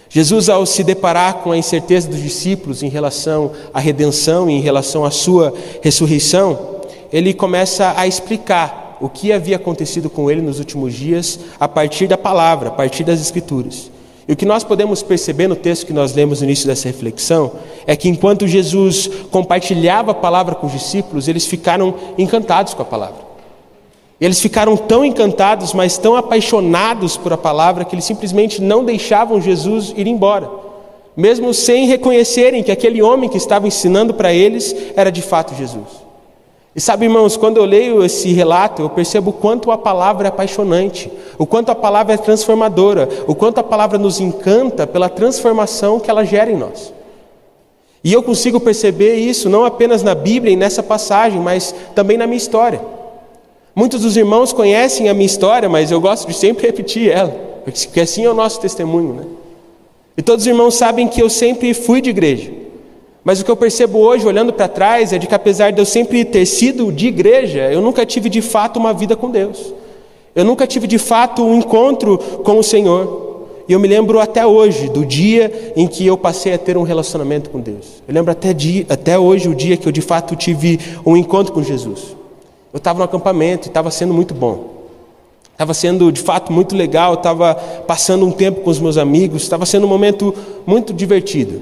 Jesus, 0.09 0.47
ao 0.47 0.65
se 0.65 0.85
deparar 0.85 1.39
com 1.39 1.51
a 1.51 1.57
incerteza 1.57 2.07
dos 2.07 2.23
discípulos 2.23 2.81
em 2.81 2.87
relação 2.87 3.51
à 3.73 3.79
redenção 3.81 4.49
e 4.49 4.53
em 4.53 4.61
relação 4.61 5.03
à 5.03 5.11
sua 5.11 5.53
ressurreição, 5.81 6.77
ele 7.11 7.33
começa 7.33 7.93
a 7.97 8.07
explicar 8.07 8.97
o 9.01 9.09
que 9.09 9.33
havia 9.33 9.57
acontecido 9.57 10.09
com 10.09 10.31
ele 10.31 10.41
nos 10.41 10.59
últimos 10.59 10.93
dias 10.93 11.37
a 11.59 11.67
partir 11.67 12.07
da 12.07 12.17
palavra, 12.17 12.69
a 12.69 12.71
partir 12.71 13.03
das 13.03 13.19
Escrituras. 13.19 13.91
E 14.31 14.33
o 14.33 14.37
que 14.37 14.45
nós 14.45 14.63
podemos 14.63 15.03
perceber 15.03 15.49
no 15.49 15.57
texto 15.57 15.85
que 15.85 15.91
nós 15.91 16.15
lemos 16.15 16.39
no 16.39 16.45
início 16.45 16.65
dessa 16.65 16.87
reflexão 16.87 17.51
é 17.85 17.97
que 17.97 18.07
enquanto 18.07 18.47
Jesus 18.47 19.09
compartilhava 19.29 20.11
a 20.11 20.15
palavra 20.15 20.55
com 20.55 20.67
os 20.67 20.71
discípulos, 20.71 21.27
eles 21.27 21.45
ficaram 21.45 21.93
encantados 22.17 22.73
com 22.73 22.81
a 22.81 22.85
palavra. 22.85 23.25
Eles 24.21 24.39
ficaram 24.39 24.77
tão 24.77 25.03
encantados, 25.03 25.73
mas 25.73 25.97
tão 25.97 26.15
apaixonados 26.15 27.17
por 27.17 27.33
a 27.33 27.37
palavra, 27.37 27.83
que 27.83 27.93
eles 27.93 28.05
simplesmente 28.05 28.61
não 28.61 28.85
deixavam 28.85 29.41
Jesus 29.41 29.93
ir 29.97 30.07
embora, 30.07 30.49
mesmo 31.13 31.53
sem 31.53 31.85
reconhecerem 31.85 32.63
que 32.63 32.71
aquele 32.71 33.01
homem 33.01 33.29
que 33.29 33.35
estava 33.35 33.67
ensinando 33.67 34.13
para 34.13 34.33
eles 34.33 34.73
era 34.95 35.11
de 35.11 35.21
fato 35.21 35.53
Jesus. 35.55 35.89
E 36.73 36.79
sabe, 36.79 37.05
irmãos, 37.05 37.35
quando 37.35 37.57
eu 37.57 37.65
leio 37.65 38.03
esse 38.03 38.31
relato, 38.31 38.81
eu 38.81 38.89
percebo 38.89 39.31
o 39.31 39.33
quanto 39.33 39.71
a 39.71 39.77
palavra 39.77 40.27
é 40.27 40.29
apaixonante, 40.29 41.11
o 41.37 41.45
quanto 41.45 41.69
a 41.69 41.75
palavra 41.75 42.13
é 42.13 42.17
transformadora, 42.17 43.09
o 43.27 43.35
quanto 43.35 43.59
a 43.59 43.63
palavra 43.63 43.97
nos 43.97 44.21
encanta 44.21 44.87
pela 44.87 45.09
transformação 45.09 45.99
que 45.99 46.09
ela 46.09 46.23
gera 46.23 46.49
em 46.49 46.55
nós. 46.55 46.93
E 48.03 48.13
eu 48.13 48.23
consigo 48.23 48.59
perceber 48.59 49.15
isso 49.15 49.49
não 49.49 49.65
apenas 49.65 50.01
na 50.01 50.15
Bíblia 50.15 50.53
e 50.53 50.55
nessa 50.55 50.81
passagem, 50.81 51.41
mas 51.41 51.75
também 51.93 52.17
na 52.17 52.25
minha 52.25 52.37
história. 52.37 52.81
Muitos 53.75 54.01
dos 54.01 54.15
irmãos 54.15 54.53
conhecem 54.53 55.09
a 55.09 55.13
minha 55.13 55.25
história, 55.25 55.67
mas 55.67 55.91
eu 55.91 55.99
gosto 55.99 56.27
de 56.27 56.33
sempre 56.33 56.65
repetir 56.67 57.11
ela, 57.11 57.35
porque 57.65 57.99
assim 57.99 58.23
é 58.23 58.29
o 58.29 58.33
nosso 58.33 58.61
testemunho. 58.61 59.13
Né? 59.13 59.23
E 60.17 60.21
todos 60.21 60.43
os 60.43 60.47
irmãos 60.47 60.75
sabem 60.75 61.07
que 61.07 61.21
eu 61.21 61.29
sempre 61.29 61.73
fui 61.73 62.01
de 62.01 62.09
igreja. 62.09 62.60
Mas 63.23 63.39
o 63.39 63.45
que 63.45 63.51
eu 63.51 63.55
percebo 63.55 63.99
hoje, 63.99 64.25
olhando 64.25 64.51
para 64.51 64.67
trás, 64.67 65.13
é 65.13 65.17
de 65.17 65.27
que 65.27 65.35
apesar 65.35 65.71
de 65.71 65.79
eu 65.79 65.85
sempre 65.85 66.25
ter 66.25 66.45
sido 66.45 66.91
de 66.91 67.07
igreja, 67.07 67.71
eu 67.71 67.81
nunca 67.81 68.05
tive 68.05 68.29
de 68.29 68.41
fato 68.41 68.79
uma 68.79 68.93
vida 68.93 69.15
com 69.15 69.29
Deus. 69.29 69.73
Eu 70.33 70.43
nunca 70.43 70.65
tive 70.65 70.87
de 70.87 70.97
fato 70.97 71.43
um 71.43 71.59
encontro 71.59 72.17
com 72.17 72.57
o 72.57 72.63
Senhor. 72.63 73.29
E 73.67 73.73
eu 73.73 73.79
me 73.79 73.87
lembro 73.87 74.19
até 74.19 74.45
hoje 74.45 74.89
do 74.89 75.05
dia 75.05 75.73
em 75.75 75.87
que 75.87 76.05
eu 76.05 76.17
passei 76.17 76.53
a 76.53 76.57
ter 76.57 76.77
um 76.77 76.83
relacionamento 76.83 77.49
com 77.49 77.59
Deus. 77.59 78.01
Eu 78.07 78.13
lembro 78.13 78.31
até, 78.31 78.49
até 78.89 79.19
hoje 79.19 79.47
o 79.47 79.55
dia 79.55 79.77
que 79.77 79.87
eu 79.87 79.91
de 79.91 80.01
fato 80.01 80.35
tive 80.35 80.79
um 81.05 81.15
encontro 81.15 81.53
com 81.53 81.61
Jesus. 81.61 82.15
Eu 82.73 82.77
estava 82.77 82.99
no 82.99 83.05
acampamento 83.05 83.67
e 83.67 83.69
estava 83.69 83.91
sendo 83.91 84.13
muito 84.13 84.33
bom. 84.33 84.81
Estava 85.51 85.73
sendo 85.75 86.11
de 86.11 86.21
fato 86.21 86.51
muito 86.51 86.75
legal, 86.75 87.13
estava 87.13 87.53
passando 87.53 88.25
um 88.25 88.31
tempo 88.31 88.61
com 88.61 88.69
os 88.69 88.79
meus 88.79 88.97
amigos, 88.97 89.43
estava 89.43 89.65
sendo 89.65 89.85
um 89.85 89.89
momento 89.89 90.33
muito 90.65 90.91
divertido. 90.91 91.61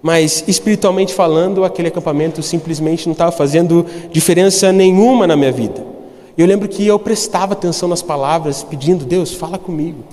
Mas 0.00 0.44
espiritualmente 0.46 1.12
falando, 1.12 1.64
aquele 1.64 1.88
acampamento 1.88 2.42
simplesmente 2.42 3.06
não 3.06 3.12
estava 3.12 3.32
fazendo 3.32 3.84
diferença 4.12 4.72
nenhuma 4.72 5.26
na 5.26 5.36
minha 5.36 5.50
vida. 5.50 5.84
Eu 6.36 6.46
lembro 6.46 6.68
que 6.68 6.86
eu 6.86 6.98
prestava 6.98 7.54
atenção 7.54 7.88
nas 7.88 8.00
palavras, 8.00 8.62
pedindo, 8.62 9.04
Deus, 9.04 9.34
fala 9.34 9.58
comigo. 9.58 10.04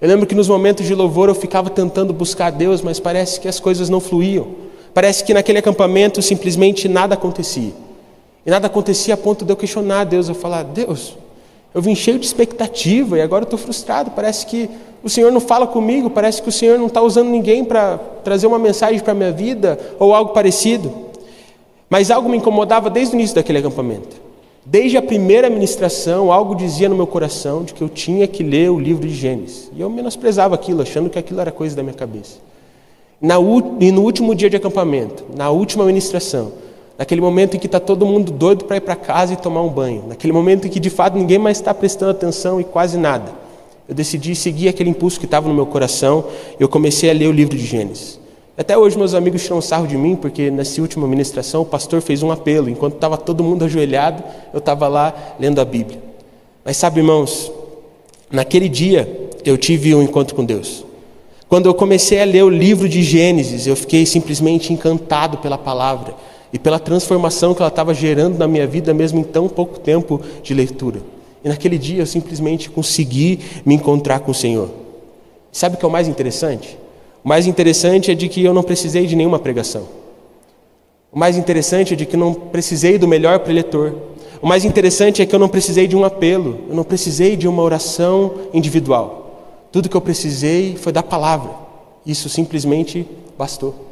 Eu 0.00 0.08
lembro 0.08 0.26
que 0.26 0.34
nos 0.34 0.48
momentos 0.48 0.84
de 0.84 0.94
louvor 0.94 1.28
eu 1.28 1.34
ficava 1.34 1.70
tentando 1.70 2.12
buscar 2.12 2.50
Deus, 2.50 2.82
mas 2.82 2.98
parece 2.98 3.38
que 3.38 3.46
as 3.46 3.60
coisas 3.60 3.88
não 3.88 4.00
fluíam. 4.00 4.48
Parece 4.92 5.22
que 5.22 5.32
naquele 5.32 5.58
acampamento 5.58 6.20
simplesmente 6.20 6.88
nada 6.88 7.14
acontecia. 7.14 7.72
E 8.44 8.50
nada 8.50 8.66
acontecia 8.66 9.14
a 9.14 9.16
ponto 9.16 9.44
de 9.44 9.52
eu 9.52 9.56
questionar 9.56 10.04
Deus, 10.04 10.28
eu 10.28 10.34
falar, 10.34 10.64
Deus, 10.64 11.16
eu 11.74 11.80
vim 11.80 11.94
cheio 11.94 12.18
de 12.18 12.26
expectativa 12.26 13.18
e 13.18 13.22
agora 13.22 13.44
estou 13.44 13.58
frustrado. 13.58 14.10
Parece 14.10 14.46
que 14.46 14.68
o 15.02 15.08
Senhor 15.08 15.30
não 15.30 15.40
fala 15.40 15.66
comigo, 15.66 16.10
parece 16.10 16.42
que 16.42 16.48
o 16.48 16.52
Senhor 16.52 16.78
não 16.78 16.86
está 16.86 17.00
usando 17.00 17.28
ninguém 17.28 17.64
para 17.64 17.98
trazer 18.24 18.46
uma 18.46 18.58
mensagem 18.58 19.00
para 19.00 19.12
a 19.12 19.14
minha 19.14 19.32
vida 19.32 19.78
ou 19.98 20.14
algo 20.14 20.32
parecido. 20.32 20.92
Mas 21.88 22.10
algo 22.10 22.28
me 22.28 22.36
incomodava 22.36 22.90
desde 22.90 23.14
o 23.14 23.18
início 23.18 23.34
daquele 23.34 23.58
acampamento. 23.58 24.20
Desde 24.64 24.96
a 24.96 25.02
primeira 25.02 25.48
ministração, 25.48 26.30
algo 26.30 26.54
dizia 26.54 26.88
no 26.88 26.94
meu 26.94 27.06
coração 27.06 27.64
de 27.64 27.72
que 27.72 27.82
eu 27.82 27.88
tinha 27.88 28.26
que 28.26 28.42
ler 28.42 28.70
o 28.70 28.78
livro 28.78 29.08
de 29.08 29.14
Gênesis. 29.14 29.70
E 29.74 29.80
eu 29.80 29.88
menosprezava 29.88 30.54
aquilo, 30.54 30.82
achando 30.82 31.08
que 31.08 31.18
aquilo 31.18 31.40
era 31.40 31.50
coisa 31.50 31.74
da 31.74 31.82
minha 31.82 31.94
cabeça. 31.94 32.38
Na, 33.20 33.36
e 33.80 33.90
no 33.90 34.02
último 34.02 34.34
dia 34.34 34.48
de 34.48 34.56
acampamento, 34.56 35.24
na 35.34 35.50
última 35.50 35.84
ministração, 35.84 36.52
naquele 37.00 37.22
momento 37.22 37.56
em 37.56 37.58
que 37.58 37.64
está 37.64 37.80
todo 37.80 38.04
mundo 38.04 38.30
doido 38.30 38.66
para 38.66 38.76
ir 38.76 38.80
para 38.80 38.94
casa 38.94 39.32
e 39.32 39.36
tomar 39.36 39.62
um 39.62 39.70
banho, 39.70 40.04
naquele 40.06 40.34
momento 40.34 40.66
em 40.66 40.70
que 40.70 40.78
de 40.78 40.90
fato 40.90 41.16
ninguém 41.16 41.38
mais 41.38 41.56
está 41.56 41.72
prestando 41.72 42.10
atenção 42.10 42.60
e 42.60 42.64
quase 42.64 42.98
nada 42.98 43.32
eu 43.88 43.94
decidi 43.94 44.36
seguir 44.36 44.68
aquele 44.68 44.90
impulso 44.90 45.18
que 45.18 45.24
estava 45.24 45.48
no 45.48 45.54
meu 45.54 45.66
coração 45.66 46.24
e 46.58 46.62
eu 46.62 46.68
comecei 46.68 47.10
a 47.10 47.12
ler 47.12 47.26
o 47.26 47.32
livro 47.32 47.56
de 47.56 47.64
Gênesis. 47.64 48.20
Até 48.56 48.78
hoje 48.78 48.96
meus 48.96 49.14
amigos 49.14 49.42
tiram 49.42 49.60
sarro 49.60 49.86
de 49.86 49.96
mim, 49.96 50.14
porque 50.14 50.48
nessa 50.48 50.80
última 50.80 51.08
ministração 51.08 51.62
o 51.62 51.64
pastor 51.64 52.00
fez 52.00 52.22
um 52.22 52.30
apelo. 52.30 52.70
Enquanto 52.70 52.94
estava 52.94 53.16
todo 53.16 53.42
mundo 53.42 53.64
ajoelhado, 53.64 54.22
eu 54.52 54.58
estava 54.58 54.86
lá 54.86 55.12
lendo 55.40 55.60
a 55.60 55.64
Bíblia. 55.64 55.98
Mas 56.64 56.76
sabe, 56.76 57.00
irmãos, 57.00 57.50
naquele 58.30 58.68
dia 58.68 59.30
eu 59.44 59.58
tive 59.58 59.92
um 59.92 60.02
encontro 60.02 60.36
com 60.36 60.44
Deus. 60.44 60.84
Quando 61.48 61.66
eu 61.66 61.74
comecei 61.74 62.20
a 62.20 62.24
ler 62.24 62.44
o 62.44 62.48
livro 62.48 62.88
de 62.88 63.02
Gênesis, 63.02 63.66
eu 63.66 63.74
fiquei 63.74 64.06
simplesmente 64.06 64.72
encantado 64.72 65.38
pela 65.38 65.58
palavra 65.58 66.14
e 66.52 66.58
pela 66.58 66.78
transformação 66.78 67.54
que 67.54 67.62
ela 67.62 67.68
estava 67.68 67.94
gerando 67.94 68.38
na 68.38 68.48
minha 68.48 68.66
vida, 68.66 68.92
mesmo 68.92 69.20
em 69.20 69.24
tão 69.24 69.48
pouco 69.48 69.78
tempo 69.78 70.20
de 70.42 70.52
leitura. 70.52 71.00
E 71.44 71.48
naquele 71.48 71.78
dia 71.78 72.02
eu 72.02 72.06
simplesmente 72.06 72.68
consegui 72.68 73.40
me 73.64 73.74
encontrar 73.74 74.20
com 74.20 74.30
o 74.30 74.34
Senhor. 74.34 74.68
Sabe 75.52 75.76
o 75.76 75.78
que 75.78 75.84
é 75.84 75.88
o 75.88 75.90
mais 75.90 76.08
interessante? 76.08 76.76
O 77.24 77.28
mais 77.28 77.46
interessante 77.46 78.10
é 78.10 78.14
de 78.14 78.28
que 78.28 78.42
eu 78.42 78.54
não 78.54 78.62
precisei 78.62 79.06
de 79.06 79.16
nenhuma 79.16 79.38
pregação. 79.38 79.86
O 81.12 81.18
mais 81.18 81.36
interessante 81.36 81.94
é 81.94 81.96
de 81.96 82.06
que 82.06 82.14
eu 82.14 82.20
não 82.20 82.32
precisei 82.32 82.96
do 82.98 83.08
melhor 83.08 83.40
preletor. 83.40 83.94
O 84.40 84.46
mais 84.46 84.64
interessante 84.64 85.20
é 85.20 85.26
que 85.26 85.34
eu 85.34 85.38
não 85.38 85.48
precisei 85.48 85.86
de 85.86 85.96
um 85.96 86.04
apelo, 86.04 86.60
eu 86.68 86.74
não 86.74 86.84
precisei 86.84 87.36
de 87.36 87.46
uma 87.46 87.62
oração 87.62 88.32
individual. 88.54 89.66
Tudo 89.72 89.88
que 89.88 89.96
eu 89.96 90.00
precisei 90.00 90.76
foi 90.76 90.92
da 90.92 91.02
palavra. 91.02 91.50
Isso 92.06 92.28
simplesmente 92.28 93.06
bastou. 93.36 93.89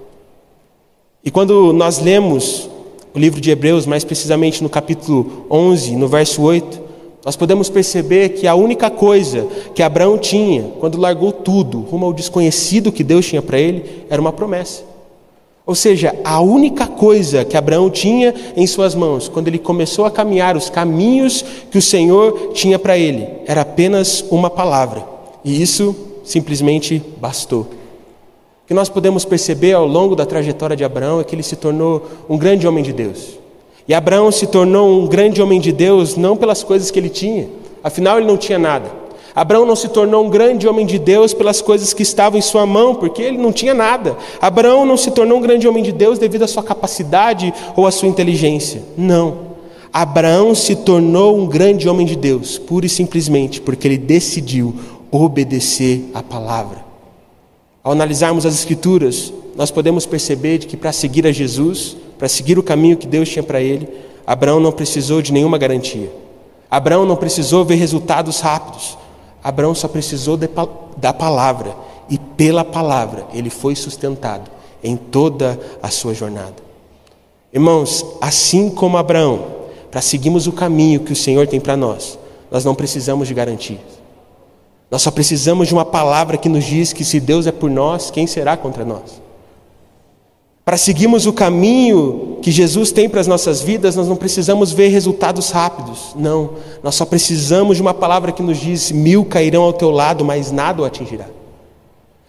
E 1.29 1.31
quando 1.31 1.75
nós 1.75 1.99
lemos 1.99 2.71
o 3.15 3.19
livro 3.19 3.39
de 3.39 3.51
Hebreus, 3.51 3.85
mais 3.85 4.03
precisamente 4.03 4.63
no 4.63 4.71
capítulo 4.71 5.45
11, 5.51 5.95
no 5.95 6.09
verso 6.09 6.41
8, 6.41 6.81
nós 7.23 7.37
podemos 7.37 7.69
perceber 7.69 8.31
que 8.31 8.47
a 8.47 8.55
única 8.55 8.89
coisa 8.89 9.47
que 9.75 9.83
Abraão 9.83 10.17
tinha 10.17 10.73
quando 10.81 10.99
largou 10.99 11.31
tudo 11.31 11.81
rumo 11.81 12.07
ao 12.07 12.15
desconhecido 12.15 12.91
que 12.91 13.05
Deus 13.05 13.27
tinha 13.27 13.43
para 13.43 13.61
ele 13.61 14.07
era 14.09 14.19
uma 14.19 14.33
promessa. 14.33 14.85
Ou 15.67 15.75
seja, 15.75 16.17
a 16.25 16.41
única 16.41 16.87
coisa 16.87 17.45
que 17.45 17.59
Abraão 17.59 17.91
tinha 17.91 18.35
em 18.57 18.67
suas 18.67 18.95
mãos 18.95 19.29
quando 19.29 19.49
ele 19.49 19.59
começou 19.59 20.07
a 20.07 20.11
caminhar 20.11 20.57
os 20.57 20.71
caminhos 20.71 21.45
que 21.71 21.77
o 21.77 21.83
Senhor 21.83 22.53
tinha 22.55 22.79
para 22.79 22.97
ele 22.97 23.29
era 23.45 23.61
apenas 23.61 24.25
uma 24.31 24.49
palavra. 24.49 25.05
E 25.45 25.61
isso 25.61 25.95
simplesmente 26.25 27.03
bastou. 27.21 27.77
Que 28.69 28.75
nós 28.75 28.91
podemos 28.91 29.25
perceber 29.25 29.73
ao 29.73 29.87
longo 29.87 30.15
da 30.15 30.27
trajetória 30.27 30.77
de 30.77 30.85
Abraão 30.85 31.21
é 31.21 31.25
que 31.25 31.35
ele 31.35 31.43
se 31.43 31.57
tornou 31.57 32.07
um 32.29 32.37
grande 32.37 32.69
homem 32.69 32.85
de 32.85 32.93
Deus. 32.93 33.39
E 33.89 33.95
Abraão 33.95 34.31
se 34.31 34.47
tornou 34.47 35.01
um 35.01 35.07
grande 35.07 35.41
homem 35.41 35.59
de 35.59 35.73
Deus 35.73 36.17
não 36.17 36.37
pelas 36.37 36.63
coisas 36.63 36.91
que 36.91 36.99
ele 36.99 37.09
tinha, 37.09 37.49
afinal 37.83 38.19
ele 38.19 38.27
não 38.27 38.37
tinha 38.37 38.59
nada. 38.59 38.93
Abraão 39.35 39.65
não 39.65 39.75
se 39.75 39.89
tornou 39.89 40.23
um 40.23 40.29
grande 40.29 40.69
homem 40.69 40.85
de 40.85 40.99
Deus 40.99 41.33
pelas 41.33 41.63
coisas 41.63 41.95
que 41.95 42.03
estavam 42.03 42.39
em 42.39 42.43
sua 42.43 42.67
mão, 42.67 42.95
porque 42.95 43.23
ele 43.23 43.39
não 43.39 43.53
tinha 43.53 43.73
nada. 43.73 44.19
Abraão 44.39 44.85
não 44.85 44.99
se 44.99 45.13
tornou 45.13 45.39
um 45.39 45.43
grande 45.43 45.67
homem 45.67 45.83
de 45.83 45.93
Deus 45.93 46.19
devido 46.19 46.43
à 46.43 46.49
sua 46.49 46.63
capacidade 46.63 47.55
ou 47.75 47.87
à 47.87 47.91
sua 47.91 48.09
inteligência. 48.09 48.83
Não. 48.99 49.49
Abraão 49.91 50.55
se 50.55 50.77
tornou 50.77 51.39
um 51.39 51.47
grande 51.47 51.89
homem 51.89 52.07
de 52.07 52.17
Deus, 52.17 52.59
pura 52.59 52.85
e 52.85 52.91
simplesmente 52.91 53.63
porque 53.63 53.89
ele 53.89 53.97
decidiu 53.97 54.75
obedecer 55.11 56.11
a 56.13 56.23
palavra. 56.23 56.88
Ao 57.89 57.93
analisarmos 57.93 58.45
as 58.45 58.53
Escrituras, 58.53 59.33
nós 59.57 59.71
podemos 59.71 60.05
perceber 60.05 60.59
que 60.59 60.77
para 60.77 60.93
seguir 60.93 61.27
a 61.27 61.33
Jesus, 61.33 61.97
para 62.19 62.29
seguir 62.29 62.59
o 62.59 62.63
caminho 62.63 62.99
que 62.99 63.07
Deus 63.07 63.31
tinha 63.31 63.43
para 63.43 63.63
ele, 63.63 63.89
Abraão 64.27 64.61
não 64.61 64.71
precisou 64.71 65.23
de 65.23 65.33
nenhuma 65.33 65.57
garantia. 65.57 66.13
Abraão 66.71 67.07
não 67.07 67.17
precisou 67.17 67.65
ver 67.65 67.77
resultados 67.77 68.41
rápidos. 68.41 68.99
Abraão 69.43 69.75
só 69.75 69.89
precisou 69.89 70.37
da 70.37 71.15
palavra 71.15 71.75
e 72.11 72.19
pela 72.19 72.63
palavra 72.63 73.27
ele 73.33 73.49
foi 73.49 73.75
sustentado 73.75 74.51
em 74.85 74.95
toda 74.95 75.59
a 75.83 75.89
sua 75.89 76.13
jornada. 76.13 76.57
Irmãos, 77.51 78.05
assim 78.21 78.69
como 78.69 78.99
Abraão, 78.99 79.47
para 79.91 80.03
seguirmos 80.03 80.47
o 80.47 80.53
caminho 80.53 81.01
que 81.01 81.15
o 81.15 81.17
Senhor 81.17 81.47
tem 81.47 81.59
para 81.59 81.75
nós, 81.75 82.19
nós 82.51 82.67
não 82.67 82.75
precisamos 82.75 83.29
de 83.29 83.33
garantias. 83.33 83.98
Nós 84.91 85.03
só 85.03 85.11
precisamos 85.11 85.69
de 85.69 85.75
uma 85.75 85.85
palavra 85.85 86.37
que 86.37 86.49
nos 86.49 86.65
diz 86.65 86.93
que 86.93 87.05
se 87.05 87.21
Deus 87.21 87.47
é 87.47 87.53
por 87.53 87.71
nós, 87.71 88.11
quem 88.11 88.27
será 88.27 88.57
contra 88.57 88.85
nós? 88.85 89.21
Para 90.65 90.77
seguirmos 90.77 91.25
o 91.25 91.33
caminho 91.33 92.39
que 92.43 92.51
Jesus 92.51 92.93
tem 92.93 93.09
para 93.09 93.21
as 93.21 93.27
nossas 93.27 93.63
vidas, 93.63 93.97
nós 93.97 94.07
não 94.07 94.17
precisamos 94.17 94.71
ver 94.71 94.89
resultados 94.89 95.51
rápidos. 95.51 96.15
Não, 96.15 96.51
nós 96.83 96.95
só 96.95 97.07
precisamos 97.07 97.77
de 97.77 97.83
uma 97.83 97.95
palavra 97.95 98.33
que 98.33 98.43
nos 98.43 98.59
diz: 98.59 98.93
mil 98.93 99.25
cairão 99.25 99.63
ao 99.63 99.73
teu 99.73 99.91
lado, 99.91 100.25
mas 100.27 100.53
nada 100.53 100.83
o 100.83 100.85
atingirá. 100.85 101.25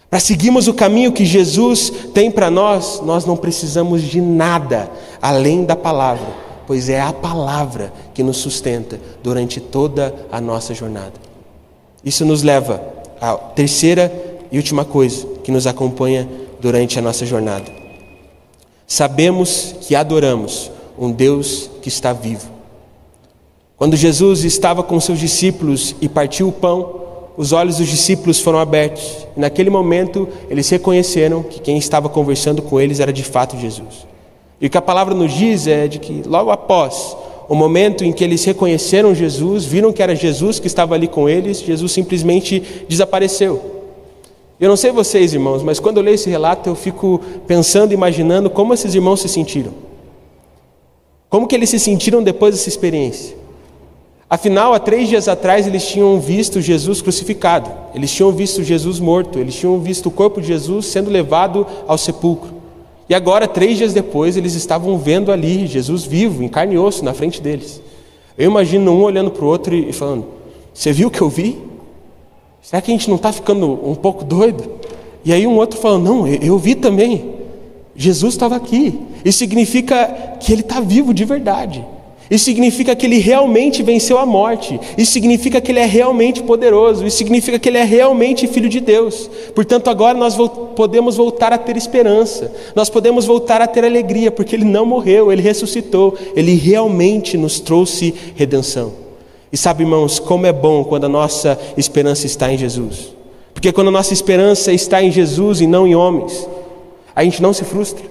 Para 0.08 0.20
seguirmos 0.20 0.68
o 0.68 0.74
caminho 0.74 1.12
que 1.12 1.24
Jesus 1.24 1.92
tem 2.12 2.30
para 2.30 2.50
nós, 2.50 3.00
nós 3.04 3.26
não 3.26 3.36
precisamos 3.36 4.02
de 4.02 4.20
nada 4.20 4.90
além 5.20 5.64
da 5.64 5.76
palavra, 5.76 6.26
pois 6.66 6.88
é 6.88 7.00
a 7.00 7.12
palavra 7.12 7.92
que 8.14 8.22
nos 8.22 8.38
sustenta 8.38 8.98
durante 9.22 9.60
toda 9.60 10.14
a 10.32 10.40
nossa 10.40 10.74
jornada. 10.74 11.29
Isso 12.04 12.24
nos 12.24 12.42
leva 12.42 12.82
à 13.20 13.34
terceira 13.34 14.12
e 14.50 14.56
última 14.56 14.84
coisa 14.84 15.26
que 15.44 15.52
nos 15.52 15.66
acompanha 15.66 16.28
durante 16.60 16.98
a 16.98 17.02
nossa 17.02 17.26
jornada. 17.26 17.70
Sabemos 18.86 19.76
que 19.82 19.94
adoramos 19.94 20.70
um 20.98 21.10
Deus 21.10 21.70
que 21.80 21.88
está 21.88 22.12
vivo. 22.12 22.48
Quando 23.76 23.96
Jesus 23.96 24.44
estava 24.44 24.82
com 24.82 25.00
seus 25.00 25.18
discípulos 25.18 25.94
e 26.00 26.08
partiu 26.08 26.48
o 26.48 26.52
pão, 26.52 27.00
os 27.36 27.52
olhos 27.52 27.78
dos 27.78 27.88
discípulos 27.88 28.40
foram 28.40 28.58
abertos. 28.58 29.26
E 29.36 29.40
naquele 29.40 29.70
momento, 29.70 30.28
eles 30.50 30.68
reconheceram 30.68 31.42
que 31.42 31.60
quem 31.60 31.78
estava 31.78 32.08
conversando 32.08 32.60
com 32.60 32.78
eles 32.78 33.00
era 33.00 33.12
de 33.12 33.24
fato 33.24 33.56
Jesus. 33.56 34.06
E 34.60 34.66
o 34.66 34.70
que 34.70 34.76
a 34.76 34.82
palavra 34.82 35.14
nos 35.14 35.32
diz 35.32 35.66
é 35.66 35.88
de 35.88 35.98
que 35.98 36.22
logo 36.26 36.50
após 36.50 37.16
o 37.50 37.54
momento 37.56 38.04
em 38.04 38.12
que 38.12 38.22
eles 38.22 38.44
reconheceram 38.44 39.12
Jesus, 39.12 39.64
viram 39.64 39.92
que 39.92 40.00
era 40.00 40.14
Jesus 40.14 40.60
que 40.60 40.68
estava 40.68 40.94
ali 40.94 41.08
com 41.08 41.28
eles, 41.28 41.60
Jesus 41.60 41.90
simplesmente 41.90 42.62
desapareceu. 42.88 43.60
Eu 44.60 44.68
não 44.68 44.76
sei 44.76 44.92
vocês, 44.92 45.34
irmãos, 45.34 45.60
mas 45.60 45.80
quando 45.80 45.96
eu 45.96 46.02
leio 46.04 46.14
esse 46.14 46.30
relato, 46.30 46.70
eu 46.70 46.76
fico 46.76 47.20
pensando, 47.48 47.92
imaginando 47.92 48.48
como 48.48 48.72
esses 48.72 48.94
irmãos 48.94 49.20
se 49.20 49.28
sentiram. 49.28 49.72
Como 51.28 51.48
que 51.48 51.56
eles 51.56 51.68
se 51.70 51.80
sentiram 51.80 52.22
depois 52.22 52.54
dessa 52.54 52.68
experiência? 52.68 53.36
Afinal, 54.28 54.72
há 54.72 54.78
três 54.78 55.08
dias 55.08 55.26
atrás 55.26 55.66
eles 55.66 55.84
tinham 55.84 56.20
visto 56.20 56.60
Jesus 56.60 57.02
crucificado, 57.02 57.68
eles 57.92 58.12
tinham 58.12 58.30
visto 58.30 58.62
Jesus 58.62 59.00
morto, 59.00 59.40
eles 59.40 59.56
tinham 59.56 59.80
visto 59.80 60.06
o 60.06 60.12
corpo 60.12 60.40
de 60.40 60.46
Jesus 60.46 60.86
sendo 60.86 61.10
levado 61.10 61.66
ao 61.88 61.98
sepulcro. 61.98 62.59
E 63.10 63.14
agora, 63.14 63.48
três 63.48 63.76
dias 63.76 63.92
depois, 63.92 64.36
eles 64.36 64.54
estavam 64.54 64.96
vendo 64.96 65.32
ali 65.32 65.66
Jesus 65.66 66.04
vivo, 66.04 66.44
em 66.44 66.48
carne 66.48 66.76
e 66.76 66.78
osso, 66.78 67.04
na 67.04 67.12
frente 67.12 67.42
deles. 67.42 67.82
Eu 68.38 68.48
imagino 68.48 68.92
um 68.92 69.02
olhando 69.02 69.32
para 69.32 69.44
o 69.44 69.48
outro 69.48 69.74
e 69.74 69.92
falando: 69.92 70.26
Você 70.72 70.92
viu 70.92 71.08
o 71.08 71.10
que 71.10 71.20
eu 71.20 71.28
vi? 71.28 71.58
Será 72.62 72.80
que 72.80 72.90
a 72.90 72.94
gente 72.94 73.08
não 73.08 73.16
está 73.16 73.32
ficando 73.32 73.66
um 73.84 73.96
pouco 73.96 74.22
doido? 74.22 74.78
E 75.24 75.32
aí 75.32 75.44
um 75.44 75.56
outro 75.56 75.78
falando, 75.80 76.04
não, 76.04 76.26
eu 76.26 76.56
vi 76.56 76.76
também. 76.76 77.34
Jesus 77.96 78.34
estava 78.34 78.54
aqui. 78.54 78.98
Isso 79.24 79.38
significa 79.38 80.36
que 80.38 80.52
ele 80.52 80.62
está 80.62 80.80
vivo 80.80 81.12
de 81.12 81.24
verdade. 81.24 81.84
Isso 82.30 82.44
significa 82.44 82.94
que 82.94 83.06
ele 83.06 83.18
realmente 83.18 83.82
venceu 83.82 84.16
a 84.16 84.24
morte. 84.24 84.78
Isso 84.96 85.10
significa 85.10 85.60
que 85.60 85.72
ele 85.72 85.80
é 85.80 85.84
realmente 85.84 86.40
poderoso. 86.42 87.04
Isso 87.04 87.16
significa 87.16 87.58
que 87.58 87.68
ele 87.68 87.78
é 87.78 87.82
realmente 87.82 88.46
filho 88.46 88.68
de 88.68 88.78
Deus. 88.78 89.28
Portanto, 89.52 89.90
agora 89.90 90.16
nós 90.16 90.36
podemos 90.76 91.16
voltar 91.16 91.52
a 91.52 91.58
ter 91.58 91.76
esperança. 91.76 92.52
Nós 92.76 92.88
podemos 92.88 93.26
voltar 93.26 93.60
a 93.60 93.66
ter 93.66 93.84
alegria, 93.84 94.30
porque 94.30 94.54
ele 94.54 94.64
não 94.64 94.86
morreu, 94.86 95.32
ele 95.32 95.42
ressuscitou. 95.42 96.16
Ele 96.36 96.54
realmente 96.54 97.36
nos 97.36 97.58
trouxe 97.58 98.14
redenção. 98.36 98.92
E 99.52 99.56
sabe, 99.56 99.82
irmãos, 99.82 100.20
como 100.20 100.46
é 100.46 100.52
bom 100.52 100.84
quando 100.84 101.06
a 101.06 101.08
nossa 101.08 101.58
esperança 101.76 102.26
está 102.26 102.52
em 102.52 102.56
Jesus. 102.56 103.12
Porque 103.52 103.72
quando 103.72 103.88
a 103.88 103.90
nossa 103.90 104.12
esperança 104.12 104.72
está 104.72 105.02
em 105.02 105.10
Jesus 105.10 105.60
e 105.60 105.66
não 105.66 105.84
em 105.84 105.96
homens, 105.96 106.48
a 107.14 107.24
gente 107.24 107.42
não 107.42 107.52
se 107.52 107.64
frustra. 107.64 108.09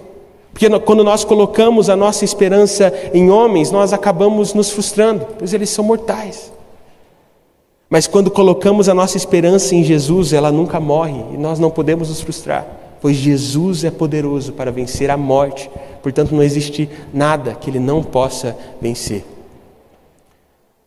Porque 0.60 0.78
quando 0.82 1.06
nós 1.06 1.24
colocamos 1.24 1.90
a 1.90 1.96
nossa 1.96 2.26
esperança 2.26 2.94
em 3.14 3.30
homens, 3.30 3.72
nós 3.72 3.94
acabamos 3.94 4.54
nos 4.54 4.70
frustrando, 4.70 5.26
pois 5.38 5.54
eles 5.54 5.70
são 5.70 5.86
mortais. 5.86 6.52
Mas 7.90 8.08
quando 8.08 8.30
colocamos 8.30 8.90
a 8.90 8.94
nossa 8.94 9.16
esperança 9.16 9.74
em 9.74 9.86
Jesus, 9.86 10.34
ela 10.34 10.52
nunca 10.52 10.78
morre 10.78 11.24
e 11.34 11.38
nós 11.38 11.60
não 11.60 11.72
podemos 11.72 12.10
nos 12.10 12.20
frustrar, 12.20 12.68
pois 13.02 13.16
Jesus 13.16 13.86
é 13.86 13.90
poderoso 13.90 14.52
para 14.52 14.70
vencer 14.70 15.10
a 15.10 15.16
morte, 15.16 15.72
portanto 16.04 16.36
não 16.36 16.44
existe 16.44 16.90
nada 17.14 17.54
que 17.54 17.70
ele 17.70 17.80
não 17.80 18.04
possa 18.04 18.54
vencer. 18.82 19.24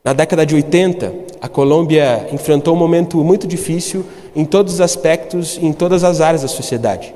Na 0.05 0.13
década 0.13 0.45
de 0.45 0.55
80, 0.55 1.15
a 1.41 1.49
Colômbia 1.49 2.29
enfrentou 2.31 2.75
um 2.75 2.79
momento 2.79 3.25
muito 3.25 3.47
difícil 3.47 4.05
em 4.37 4.45
todos 4.45 4.75
os 4.75 4.81
aspectos 4.83 5.59
em 5.63 5.73
todas 5.73 6.05
as 6.05 6.21
áreas 6.21 6.43
da 6.43 6.49
sociedade, 6.49 7.15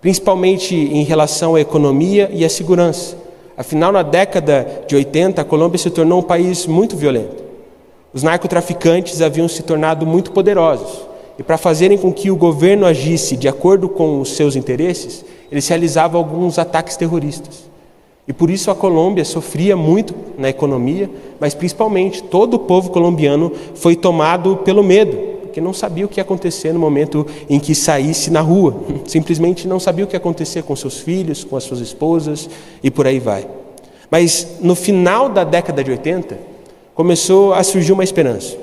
principalmente 0.00 0.74
em 0.74 1.02
relação 1.02 1.54
à 1.54 1.60
economia 1.60 2.30
e 2.32 2.44
à 2.44 2.48
segurança. 2.48 3.16
Afinal, 3.56 3.90
na 3.90 4.02
década 4.02 4.84
de 4.86 4.94
80, 4.94 5.42
a 5.42 5.44
Colômbia 5.44 5.78
se 5.78 5.90
tornou 5.90 6.20
um 6.20 6.22
país 6.22 6.66
muito 6.66 6.96
violento. 6.96 7.42
Os 8.12 8.22
narcotraficantes 8.22 9.20
haviam 9.20 9.48
se 9.48 9.62
tornado 9.62 10.06
muito 10.06 10.30
poderosos, 10.30 11.06
e 11.38 11.42
para 11.42 11.56
fazerem 11.56 11.96
com 11.96 12.12
que 12.12 12.30
o 12.30 12.36
governo 12.36 12.84
agisse 12.84 13.36
de 13.36 13.48
acordo 13.48 13.88
com 13.88 14.20
os 14.20 14.32
seus 14.32 14.56
interesses, 14.56 15.24
eles 15.52 15.68
realizavam 15.68 16.20
alguns 16.20 16.58
ataques 16.58 16.96
terroristas. 16.96 17.68
E 18.26 18.32
por 18.32 18.50
isso 18.50 18.70
a 18.70 18.74
Colômbia 18.74 19.24
sofria 19.24 19.76
muito 19.76 20.14
na 20.36 20.48
economia, 20.48 21.08
mas 21.40 21.54
principalmente 21.54 22.22
todo 22.22 22.54
o 22.54 22.58
povo 22.58 22.90
colombiano 22.90 23.52
foi 23.74 23.96
tomado 23.96 24.56
pelo 24.58 24.82
medo, 24.82 25.37
porque 25.58 25.60
não 25.60 25.72
sabia 25.72 26.06
o 26.06 26.08
que 26.08 26.20
ia 26.20 26.22
acontecer 26.22 26.72
no 26.72 26.78
momento 26.78 27.26
em 27.50 27.58
que 27.58 27.74
saísse 27.74 28.30
na 28.30 28.40
rua. 28.40 28.80
Simplesmente 29.06 29.66
não 29.66 29.80
sabia 29.80 30.04
o 30.04 30.08
que 30.08 30.14
ia 30.14 30.18
acontecer 30.18 30.62
com 30.62 30.74
seus 30.76 31.00
filhos, 31.00 31.42
com 31.42 31.56
as 31.56 31.64
suas 31.64 31.80
esposas 31.80 32.48
e 32.82 32.90
por 32.90 33.06
aí 33.06 33.18
vai. 33.18 33.46
Mas 34.10 34.58
no 34.60 34.74
final 34.74 35.28
da 35.28 35.42
década 35.42 35.82
de 35.82 35.90
80, 35.90 36.38
começou 36.94 37.52
a 37.52 37.62
surgir 37.62 37.92
uma 37.92 38.04
esperança. 38.04 38.56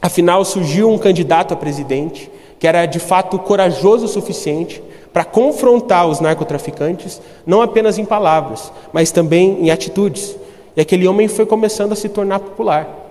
Afinal, 0.00 0.44
surgiu 0.44 0.90
um 0.90 0.98
candidato 0.98 1.52
a 1.52 1.56
presidente 1.56 2.30
que 2.58 2.66
era 2.66 2.86
de 2.86 2.98
fato 2.98 3.38
corajoso 3.38 4.06
o 4.06 4.08
suficiente 4.08 4.82
para 5.12 5.24
confrontar 5.24 6.08
os 6.08 6.20
narcotraficantes, 6.20 7.20
não 7.46 7.60
apenas 7.60 7.98
em 7.98 8.04
palavras, 8.04 8.72
mas 8.92 9.10
também 9.10 9.58
em 9.60 9.70
atitudes. 9.70 10.34
E 10.74 10.80
aquele 10.80 11.06
homem 11.06 11.28
foi 11.28 11.44
começando 11.44 11.92
a 11.92 11.96
se 11.96 12.08
tornar 12.08 12.40
popular. 12.40 13.05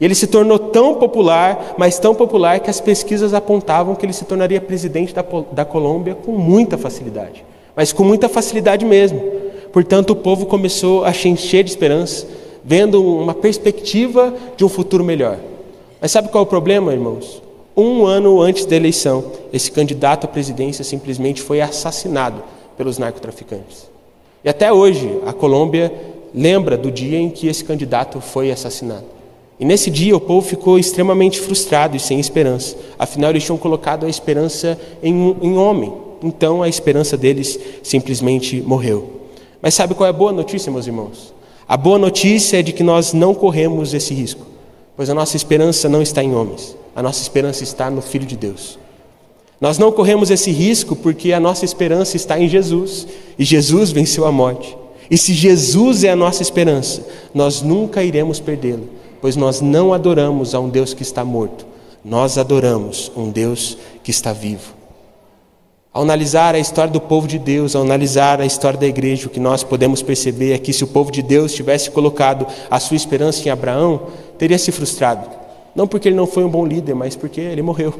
Ele 0.00 0.14
se 0.14 0.26
tornou 0.26 0.58
tão 0.58 0.94
popular, 0.94 1.74
mas 1.78 1.98
tão 1.98 2.14
popular 2.14 2.60
que 2.60 2.70
as 2.70 2.80
pesquisas 2.80 3.32
apontavam 3.32 3.94
que 3.94 4.04
ele 4.04 4.12
se 4.12 4.24
tornaria 4.24 4.60
presidente 4.60 5.14
da, 5.14 5.24
da 5.52 5.64
Colômbia 5.64 6.14
com 6.14 6.32
muita 6.32 6.76
facilidade. 6.76 7.44
Mas 7.76 7.92
com 7.92 8.04
muita 8.04 8.28
facilidade 8.28 8.84
mesmo. 8.84 9.22
Portanto, 9.72 10.10
o 10.10 10.16
povo 10.16 10.46
começou 10.46 11.04
a 11.04 11.10
encher 11.10 11.64
de 11.64 11.70
esperança, 11.70 12.26
vendo 12.64 13.02
uma 13.04 13.34
perspectiva 13.34 14.34
de 14.56 14.64
um 14.64 14.68
futuro 14.68 15.04
melhor. 15.04 15.38
Mas 16.00 16.10
sabe 16.10 16.28
qual 16.28 16.44
é 16.44 16.46
o 16.46 16.48
problema, 16.48 16.92
irmãos? 16.92 17.42
Um 17.76 18.04
ano 18.04 18.40
antes 18.40 18.66
da 18.66 18.76
eleição, 18.76 19.24
esse 19.52 19.70
candidato 19.70 20.26
à 20.26 20.28
presidência 20.28 20.84
simplesmente 20.84 21.42
foi 21.42 21.60
assassinado 21.60 22.42
pelos 22.76 22.98
narcotraficantes. 22.98 23.88
E 24.44 24.48
até 24.48 24.72
hoje, 24.72 25.18
a 25.26 25.32
Colômbia 25.32 25.92
lembra 26.32 26.76
do 26.76 26.90
dia 26.90 27.18
em 27.18 27.30
que 27.30 27.48
esse 27.48 27.64
candidato 27.64 28.20
foi 28.20 28.50
assassinado. 28.50 29.04
E 29.58 29.64
nesse 29.64 29.90
dia 29.90 30.16
o 30.16 30.20
povo 30.20 30.46
ficou 30.46 30.78
extremamente 30.78 31.40
frustrado 31.40 31.96
e 31.96 32.00
sem 32.00 32.18
esperança. 32.18 32.76
Afinal, 32.98 33.30
eles 33.30 33.44
tinham 33.44 33.56
colocado 33.56 34.04
a 34.04 34.08
esperança 34.08 34.78
em 35.02 35.14
um 35.14 35.36
em 35.42 35.56
homem, 35.56 35.92
então 36.22 36.62
a 36.62 36.68
esperança 36.68 37.16
deles 37.16 37.58
simplesmente 37.82 38.60
morreu. 38.62 39.10
Mas 39.62 39.74
sabe 39.74 39.94
qual 39.94 40.06
é 40.06 40.10
a 40.10 40.12
boa 40.12 40.32
notícia, 40.32 40.72
meus 40.72 40.86
irmãos? 40.86 41.32
A 41.66 41.76
boa 41.76 41.98
notícia 41.98 42.58
é 42.58 42.62
de 42.62 42.72
que 42.72 42.82
nós 42.82 43.12
não 43.12 43.34
corremos 43.34 43.94
esse 43.94 44.12
risco, 44.12 44.44
pois 44.96 45.08
a 45.08 45.14
nossa 45.14 45.36
esperança 45.36 45.88
não 45.88 46.02
está 46.02 46.22
em 46.22 46.34
homens, 46.34 46.76
a 46.94 47.02
nossa 47.02 47.22
esperança 47.22 47.64
está 47.64 47.90
no 47.90 48.02
Filho 48.02 48.26
de 48.26 48.36
Deus. 48.36 48.78
Nós 49.60 49.78
não 49.78 49.90
corremos 49.90 50.30
esse 50.30 50.50
risco 50.50 50.94
porque 50.94 51.32
a 51.32 51.40
nossa 51.40 51.64
esperança 51.64 52.16
está 52.16 52.38
em 52.38 52.48
Jesus 52.48 53.06
e 53.38 53.44
Jesus 53.44 53.92
venceu 53.92 54.26
a 54.26 54.32
morte. 54.32 54.76
E 55.10 55.16
se 55.16 55.32
Jesus 55.32 56.04
é 56.04 56.10
a 56.10 56.16
nossa 56.16 56.42
esperança, 56.42 57.06
nós 57.32 57.62
nunca 57.62 58.02
iremos 58.02 58.40
perdê-lo, 58.40 58.88
pois 59.24 59.36
nós 59.36 59.62
não 59.62 59.94
adoramos 59.94 60.54
a 60.54 60.60
um 60.60 60.68
Deus 60.68 60.92
que 60.92 61.00
está 61.00 61.24
morto, 61.24 61.64
nós 62.04 62.36
adoramos 62.36 63.10
um 63.16 63.30
Deus 63.30 63.78
que 64.02 64.10
está 64.10 64.34
vivo. 64.34 64.74
Ao 65.90 66.02
analisar 66.02 66.54
a 66.54 66.58
história 66.58 66.92
do 66.92 67.00
povo 67.00 67.26
de 67.26 67.38
Deus, 67.38 67.74
ao 67.74 67.80
analisar 67.80 68.38
a 68.38 68.44
história 68.44 68.78
da 68.78 68.86
igreja, 68.86 69.26
o 69.26 69.30
que 69.30 69.40
nós 69.40 69.64
podemos 69.64 70.02
perceber 70.02 70.52
é 70.52 70.58
que 70.58 70.74
se 70.74 70.84
o 70.84 70.86
povo 70.86 71.10
de 71.10 71.22
Deus 71.22 71.54
tivesse 71.54 71.90
colocado 71.90 72.46
a 72.70 72.78
sua 72.78 72.98
esperança 72.98 73.48
em 73.48 73.50
Abraão, 73.50 74.08
teria 74.36 74.58
se 74.58 74.70
frustrado. 74.70 75.26
Não 75.74 75.88
porque 75.88 76.08
ele 76.08 76.16
não 76.16 76.26
foi 76.26 76.44
um 76.44 76.50
bom 76.50 76.66
líder, 76.66 76.92
mas 76.92 77.16
porque 77.16 77.40
ele 77.40 77.62
morreu. 77.62 77.94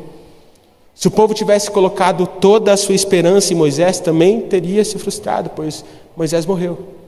Se 0.95 1.09
o 1.09 1.11
povo 1.11 1.33
tivesse 1.33 1.71
colocado 1.71 2.27
toda 2.27 2.71
a 2.71 2.77
sua 2.77 2.95
esperança 2.95 3.51
em 3.51 3.57
Moisés, 3.57 3.99
também 3.99 4.43
teria 4.43 4.85
se 4.85 4.99
frustrado, 4.99 5.49
pois 5.57 5.87
Moisés 6.15 6.45
morreu. 6.45 7.04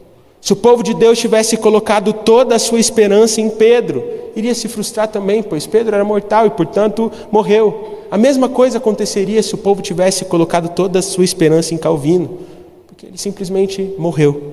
Se 0.46 0.52
o 0.52 0.56
povo 0.56 0.80
de 0.80 0.94
Deus 0.94 1.18
tivesse 1.18 1.56
colocado 1.56 2.12
toda 2.12 2.54
a 2.54 2.58
sua 2.60 2.78
esperança 2.78 3.40
em 3.40 3.50
Pedro, 3.50 4.04
iria 4.36 4.54
se 4.54 4.68
frustrar 4.68 5.08
também, 5.08 5.42
pois 5.42 5.66
Pedro 5.66 5.96
era 5.96 6.04
mortal 6.04 6.46
e, 6.46 6.50
portanto, 6.50 7.10
morreu. 7.32 8.04
A 8.12 8.16
mesma 8.16 8.48
coisa 8.48 8.78
aconteceria 8.78 9.42
se 9.42 9.56
o 9.56 9.58
povo 9.58 9.82
tivesse 9.82 10.24
colocado 10.26 10.68
toda 10.68 11.00
a 11.00 11.02
sua 11.02 11.24
esperança 11.24 11.74
em 11.74 11.76
Calvino, 11.76 12.38
porque 12.86 13.06
ele 13.06 13.18
simplesmente 13.18 13.92
morreu. 13.98 14.52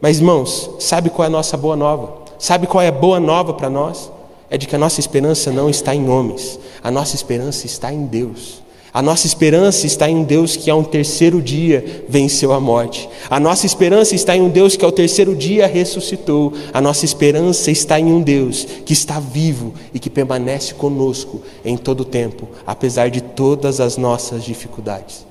Mas, 0.00 0.18
irmãos, 0.18 0.68
sabe 0.80 1.10
qual 1.10 1.22
é 1.22 1.28
a 1.28 1.30
nossa 1.30 1.56
boa 1.56 1.76
nova? 1.76 2.12
Sabe 2.36 2.66
qual 2.66 2.82
é 2.82 2.88
a 2.88 2.92
boa 2.92 3.20
nova 3.20 3.54
para 3.54 3.70
nós? 3.70 4.10
É 4.50 4.58
de 4.58 4.66
que 4.66 4.74
a 4.74 4.80
nossa 4.80 4.98
esperança 4.98 5.52
não 5.52 5.70
está 5.70 5.94
em 5.94 6.08
homens, 6.08 6.58
a 6.82 6.90
nossa 6.90 7.14
esperança 7.14 7.66
está 7.66 7.92
em 7.92 8.04
Deus. 8.04 8.59
A 8.92 9.00
nossa 9.00 9.24
esperança 9.24 9.86
está 9.86 10.10
em 10.10 10.16
um 10.16 10.24
Deus 10.24 10.56
que, 10.56 10.68
ao 10.68 10.82
terceiro 10.82 11.40
dia, 11.40 12.04
venceu 12.08 12.52
a 12.52 12.58
morte. 12.58 13.08
A 13.28 13.38
nossa 13.38 13.64
esperança 13.64 14.16
está 14.16 14.36
em 14.36 14.40
um 14.40 14.48
Deus 14.48 14.74
que, 14.74 14.84
ao 14.84 14.90
terceiro 14.90 15.36
dia, 15.36 15.66
ressuscitou. 15.68 16.52
A 16.72 16.80
nossa 16.80 17.04
esperança 17.04 17.70
está 17.70 18.00
em 18.00 18.06
um 18.06 18.20
Deus 18.20 18.66
que 18.84 18.92
está 18.92 19.20
vivo 19.20 19.72
e 19.94 20.00
que 20.00 20.10
permanece 20.10 20.74
conosco 20.74 21.40
em 21.64 21.76
todo 21.76 22.00
o 22.00 22.04
tempo, 22.04 22.48
apesar 22.66 23.10
de 23.10 23.20
todas 23.20 23.78
as 23.78 23.96
nossas 23.96 24.42
dificuldades. 24.42 25.24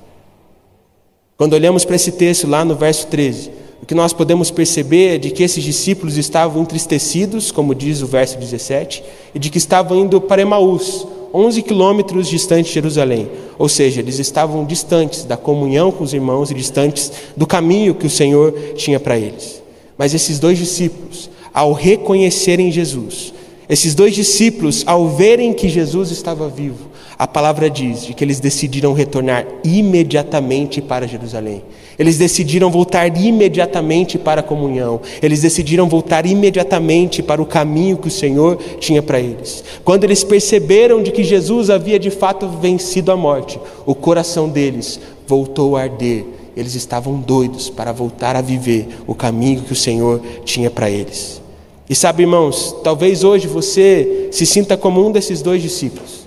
Quando 1.36 1.54
olhamos 1.54 1.84
para 1.84 1.98
esse 1.98 2.14
texto, 2.14 2.48
lá 2.48 2.64
no 2.64 2.76
verso 2.76 3.08
13, 3.08 3.52
o 3.82 3.86
que 3.86 3.96
nós 3.96 4.14
podemos 4.14 4.52
perceber 4.52 5.16
é 5.16 5.18
de 5.18 5.32
que 5.32 5.44
esses 5.44 5.64
discípulos 5.64 6.18
estavam 6.18 6.62
entristecidos, 6.62 7.52
como 7.52 7.76
diz 7.76 8.02
o 8.02 8.08
verso 8.08 8.38
17, 8.38 9.04
e 9.36 9.40
de 9.40 9.50
que 9.50 9.58
estavam 9.58 10.00
indo 10.00 10.22
para 10.22 10.42
Emaús 10.42 11.06
11 11.34 11.62
quilômetros 11.62 12.28
distante 12.28 12.68
de 12.68 12.74
Jerusalém. 12.74 13.30
Ou 13.58 13.70
seja, 13.70 14.00
eles 14.00 14.20
estavam 14.20 14.66
distantes 14.66 15.24
da 15.24 15.38
comunhão 15.38 15.92
com 15.92 16.04
os 16.04 16.14
irmãos 16.14 16.52
e 16.52 16.54
distantes 16.54 17.12
do 17.36 17.46
caminho 17.46 17.96
que 17.96 18.08
o 18.08 18.10
Senhor 18.10 18.54
tinha 18.76 19.00
para 19.00 19.18
eles. 19.18 19.62
Mas 19.98 20.14
esses 20.14 20.40
dois 20.40 20.58
discípulos, 20.58 21.30
ao 21.54 21.74
reconhecerem 21.74 22.72
Jesus, 22.72 23.34
esses 23.68 23.94
dois 23.94 24.16
discípulos, 24.16 24.84
ao 24.88 25.10
verem 25.10 25.54
que 25.54 25.70
Jesus 25.70 26.10
estava 26.10 26.48
vivo, 26.50 26.89
a 27.20 27.28
palavra 27.28 27.70
diz 27.70 28.06
de 28.06 28.14
que 28.14 28.24
eles 28.24 28.40
decidiram 28.40 28.94
retornar 28.94 29.46
imediatamente 29.62 30.82
para 30.82 31.06
Jerusalém. 31.06 31.62
Eles 32.00 32.18
decidiram 32.18 32.72
voltar 32.72 33.08
imediatamente 33.18 34.18
para 34.18 34.40
a 34.40 34.44
comunhão. 34.44 35.02
Eles 35.22 35.42
decidiram 35.42 35.90
voltar 35.90 36.26
imediatamente 36.26 37.22
para 37.22 37.42
o 37.42 37.46
caminho 37.46 37.98
que 37.98 38.08
o 38.08 38.12
Senhor 38.12 38.58
tinha 38.80 39.04
para 39.04 39.20
eles. 39.20 39.66
Quando 39.84 40.06
eles 40.06 40.24
perceberam 40.24 41.04
de 41.04 41.12
que 41.12 41.22
Jesus 41.22 41.70
havia 41.70 42.00
de 42.00 42.10
fato 42.10 42.48
vencido 42.48 43.12
a 43.12 43.18
morte, 43.18 43.60
o 43.86 43.94
coração 43.94 44.48
deles 44.48 44.98
voltou 45.28 45.76
a 45.76 45.82
arder. 45.82 46.24
Eles 46.56 46.74
estavam 46.74 47.20
doidos 47.20 47.70
para 47.70 47.92
voltar 47.92 48.38
a 48.38 48.42
viver 48.42 48.88
o 49.06 49.14
caminho 49.14 49.64
que 49.64 49.74
o 49.74 49.76
Senhor 49.76 50.22
tinha 50.46 50.72
para 50.72 50.90
eles. 50.90 51.42
E 51.90 51.94
sabe, 51.94 52.24
irmãos, 52.24 52.74
talvez 52.82 53.26
hoje 53.26 53.46
você 53.46 54.30
se 54.32 54.46
sinta 54.46 54.78
como 54.78 55.06
um 55.06 55.12
desses 55.12 55.42
dois 55.42 55.62
discípulos. 55.62 56.19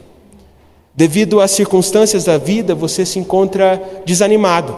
Devido 0.94 1.40
às 1.40 1.50
circunstâncias 1.52 2.24
da 2.24 2.36
vida, 2.36 2.74
você 2.74 3.06
se 3.06 3.18
encontra 3.18 3.82
desanimado. 4.04 4.76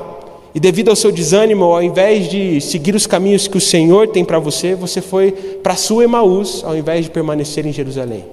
E 0.54 0.60
devido 0.60 0.88
ao 0.88 0.96
seu 0.96 1.10
desânimo, 1.10 1.64
ao 1.64 1.82
invés 1.82 2.28
de 2.28 2.60
seguir 2.60 2.94
os 2.94 3.06
caminhos 3.06 3.48
que 3.48 3.56
o 3.56 3.60
Senhor 3.60 4.06
tem 4.06 4.24
para 4.24 4.38
você, 4.38 4.76
você 4.76 5.00
foi 5.00 5.32
para 5.32 5.74
sua 5.74 6.04
Emaús, 6.04 6.62
ao 6.64 6.76
invés 6.76 7.04
de 7.04 7.10
permanecer 7.10 7.66
em 7.66 7.72
Jerusalém. 7.72 8.24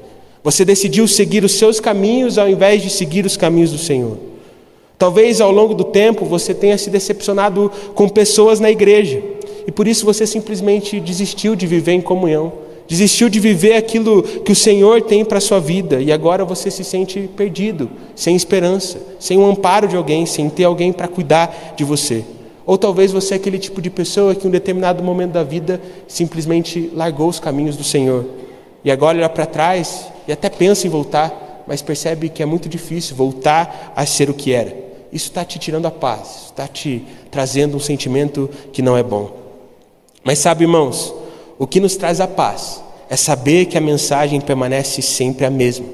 Você 0.43 0.63
decidiu 0.63 1.07
seguir 1.07 1.43
os 1.43 1.53
seus 1.53 1.79
caminhos 1.79 2.37
ao 2.37 2.47
invés 2.47 2.83
de 2.83 2.89
seguir 2.91 3.25
os 3.25 3.35
caminhos 3.35 3.71
do 3.71 3.77
Senhor. 3.79 4.17
Talvez 4.97 5.41
ao 5.41 5.51
longo 5.51 5.73
do 5.73 5.83
tempo 5.83 6.25
você 6.25 6.53
tenha 6.53 6.77
se 6.77 6.91
decepcionado 6.91 7.71
com 7.95 8.07
pessoas 8.07 8.59
na 8.59 8.69
igreja 8.69 9.21
e 9.67 9.71
por 9.71 9.87
isso 9.87 10.05
você 10.05 10.27
simplesmente 10.27 10.99
desistiu 10.99 11.55
de 11.55 11.65
viver 11.65 11.93
em 11.93 12.01
comunhão 12.01 12.53
desistiu 12.91 13.29
de 13.29 13.39
viver 13.39 13.77
aquilo 13.77 14.21
que 14.21 14.51
o 14.51 14.55
Senhor 14.55 15.01
tem 15.03 15.23
para 15.23 15.37
a 15.37 15.41
sua 15.41 15.61
vida 15.61 16.01
e 16.01 16.11
agora 16.11 16.43
você 16.43 16.69
se 16.69 16.83
sente 16.83 17.21
perdido, 17.37 17.89
sem 18.17 18.35
esperança, 18.35 18.99
sem 19.17 19.37
o 19.37 19.45
amparo 19.45 19.87
de 19.87 19.95
alguém, 19.95 20.25
sem 20.25 20.49
ter 20.49 20.65
alguém 20.65 20.91
para 20.91 21.07
cuidar 21.07 21.73
de 21.77 21.85
você. 21.85 22.25
Ou 22.65 22.77
talvez 22.77 23.13
você 23.13 23.35
é 23.35 23.37
aquele 23.37 23.57
tipo 23.57 23.81
de 23.81 23.89
pessoa 23.89 24.35
que 24.35 24.45
em 24.45 24.49
um 24.49 24.51
determinado 24.51 25.01
momento 25.01 25.31
da 25.31 25.41
vida 25.41 25.81
simplesmente 26.05 26.91
largou 26.93 27.29
os 27.29 27.39
caminhos 27.39 27.77
do 27.77 27.83
Senhor 27.85 28.25
e 28.83 28.91
agora 28.91 29.17
olha 29.17 29.29
para 29.29 29.45
trás 29.45 30.07
e 30.27 30.33
até 30.33 30.49
pensa 30.49 30.85
em 30.85 30.89
voltar, 30.89 31.63
mas 31.65 31.81
percebe 31.81 32.27
que 32.27 32.43
é 32.43 32.45
muito 32.45 32.67
difícil 32.67 33.15
voltar 33.15 33.93
a 33.95 34.05
ser 34.05 34.29
o 34.29 34.33
que 34.33 34.51
era. 34.51 34.75
Isso 35.13 35.29
está 35.29 35.45
te 35.45 35.57
tirando 35.57 35.85
a 35.85 35.91
paz, 35.91 36.47
está 36.47 36.67
te 36.67 37.05
trazendo 37.31 37.77
um 37.77 37.79
sentimento 37.79 38.49
que 38.73 38.81
não 38.81 38.97
é 38.97 39.03
bom. 39.03 39.31
Mas 40.25 40.39
sabe, 40.39 40.65
irmãos, 40.65 41.20
o 41.61 41.67
que 41.67 41.79
nos 41.79 41.95
traz 41.95 42.19
a 42.19 42.27
paz 42.27 42.83
é 43.07 43.15
saber 43.15 43.67
que 43.67 43.77
a 43.77 43.81
mensagem 43.81 44.41
permanece 44.41 44.99
sempre 44.99 45.45
a 45.45 45.49
mesma. 45.51 45.85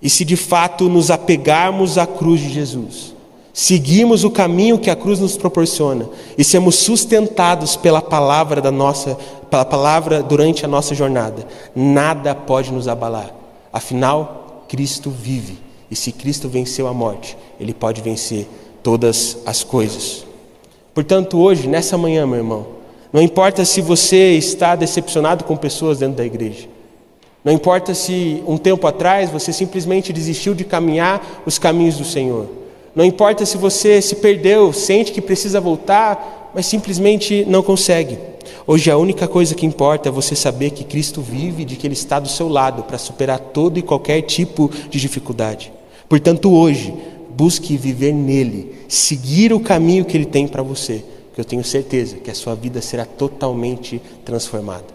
E 0.00 0.08
se 0.08 0.24
de 0.24 0.36
fato 0.36 0.88
nos 0.88 1.10
apegarmos 1.10 1.98
à 1.98 2.06
cruz 2.06 2.40
de 2.40 2.50
Jesus, 2.50 3.12
seguimos 3.52 4.22
o 4.22 4.30
caminho 4.30 4.78
que 4.78 4.88
a 4.88 4.94
cruz 4.94 5.18
nos 5.18 5.36
proporciona 5.36 6.08
e 6.38 6.44
sermos 6.44 6.76
sustentados 6.76 7.74
pela 7.74 8.00
palavra 8.00 8.60
da 8.60 8.70
nossa, 8.70 9.18
pela 9.50 9.64
palavra 9.64 10.22
durante 10.22 10.64
a 10.64 10.68
nossa 10.68 10.94
jornada, 10.94 11.48
nada 11.74 12.32
pode 12.32 12.70
nos 12.70 12.86
abalar. 12.86 13.34
Afinal, 13.72 14.64
Cristo 14.68 15.10
vive, 15.10 15.58
e 15.90 15.96
se 15.96 16.12
Cristo 16.12 16.48
venceu 16.48 16.86
a 16.86 16.94
morte, 16.94 17.36
ele 17.58 17.74
pode 17.74 18.00
vencer 18.00 18.48
todas 18.84 19.38
as 19.44 19.64
coisas. 19.64 20.24
Portanto, 20.94 21.40
hoje, 21.40 21.66
nessa 21.66 21.98
manhã, 21.98 22.24
meu 22.24 22.36
irmão, 22.36 22.81
não 23.12 23.20
importa 23.20 23.62
se 23.64 23.82
você 23.82 24.32
está 24.32 24.74
decepcionado 24.74 25.44
com 25.44 25.54
pessoas 25.54 25.98
dentro 25.98 26.16
da 26.16 26.24
igreja. 26.24 26.66
Não 27.44 27.52
importa 27.52 27.92
se 27.92 28.42
um 28.46 28.56
tempo 28.56 28.86
atrás 28.86 29.28
você 29.28 29.52
simplesmente 29.52 30.12
desistiu 30.12 30.54
de 30.54 30.64
caminhar 30.64 31.42
os 31.44 31.58
caminhos 31.58 31.98
do 31.98 32.04
Senhor. 32.04 32.48
Não 32.94 33.04
importa 33.04 33.44
se 33.44 33.58
você 33.58 34.00
se 34.00 34.16
perdeu, 34.16 34.72
sente 34.72 35.12
que 35.12 35.20
precisa 35.20 35.60
voltar, 35.60 36.50
mas 36.54 36.64
simplesmente 36.64 37.44
não 37.46 37.62
consegue. 37.62 38.18
Hoje 38.66 38.90
a 38.90 38.96
única 38.96 39.28
coisa 39.28 39.54
que 39.54 39.66
importa 39.66 40.08
é 40.08 40.12
você 40.12 40.34
saber 40.34 40.70
que 40.70 40.84
Cristo 40.84 41.20
vive 41.20 41.62
e 41.62 41.66
de 41.66 41.76
que 41.76 41.86
Ele 41.86 41.94
está 41.94 42.18
do 42.18 42.28
seu 42.28 42.48
lado 42.48 42.84
para 42.84 42.96
superar 42.96 43.38
todo 43.38 43.78
e 43.78 43.82
qualquer 43.82 44.22
tipo 44.22 44.70
de 44.88 44.98
dificuldade. 44.98 45.70
Portanto, 46.08 46.50
hoje, 46.50 46.94
busque 47.30 47.76
viver 47.76 48.12
nele, 48.12 48.74
seguir 48.88 49.52
o 49.52 49.60
caminho 49.60 50.04
que 50.04 50.16
Ele 50.16 50.26
tem 50.26 50.46
para 50.46 50.62
você 50.62 51.04
que 51.34 51.40
eu 51.40 51.44
tenho 51.44 51.64
certeza 51.64 52.16
que 52.16 52.30
a 52.30 52.34
sua 52.34 52.54
vida 52.54 52.80
será 52.82 53.04
totalmente 53.04 54.00
transformada. 54.24 54.86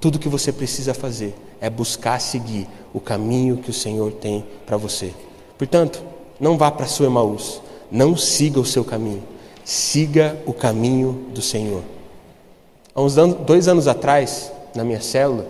Tudo 0.00 0.18
que 0.18 0.28
você 0.28 0.52
precisa 0.52 0.94
fazer 0.94 1.34
é 1.60 1.68
buscar 1.68 2.20
seguir 2.20 2.66
o 2.92 3.00
caminho 3.00 3.58
que 3.58 3.70
o 3.70 3.74
Senhor 3.74 4.12
tem 4.12 4.44
para 4.66 4.76
você. 4.76 5.12
Portanto, 5.58 6.02
não 6.38 6.56
vá 6.56 6.70
para 6.70 6.86
sua 6.86 7.06
Emaús, 7.06 7.60
não 7.90 8.16
siga 8.16 8.58
o 8.58 8.64
seu 8.64 8.84
caminho, 8.84 9.22
siga 9.64 10.38
o 10.46 10.52
caminho 10.52 11.26
do 11.34 11.42
Senhor. 11.42 11.82
Há 12.94 13.02
uns 13.02 13.14
dois 13.46 13.68
anos 13.68 13.86
atrás, 13.86 14.50
na 14.74 14.84
minha 14.84 15.00
célula, 15.00 15.46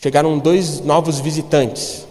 chegaram 0.00 0.38
dois 0.38 0.80
novos 0.80 1.18
visitantes. 1.18 2.06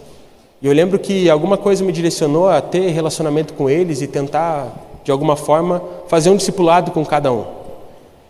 E 0.62 0.66
eu 0.66 0.72
lembro 0.72 0.98
que 0.98 1.28
alguma 1.30 1.56
coisa 1.56 1.82
me 1.82 1.92
direcionou 1.92 2.48
a 2.48 2.60
ter 2.60 2.90
relacionamento 2.90 3.54
com 3.54 3.68
eles 3.68 4.02
e 4.02 4.06
tentar 4.06 4.89
de 5.10 5.12
alguma 5.12 5.34
forma, 5.34 5.82
fazer 6.06 6.30
um 6.30 6.36
discipulado 6.36 6.92
com 6.92 7.04
cada 7.04 7.32
um. 7.32 7.44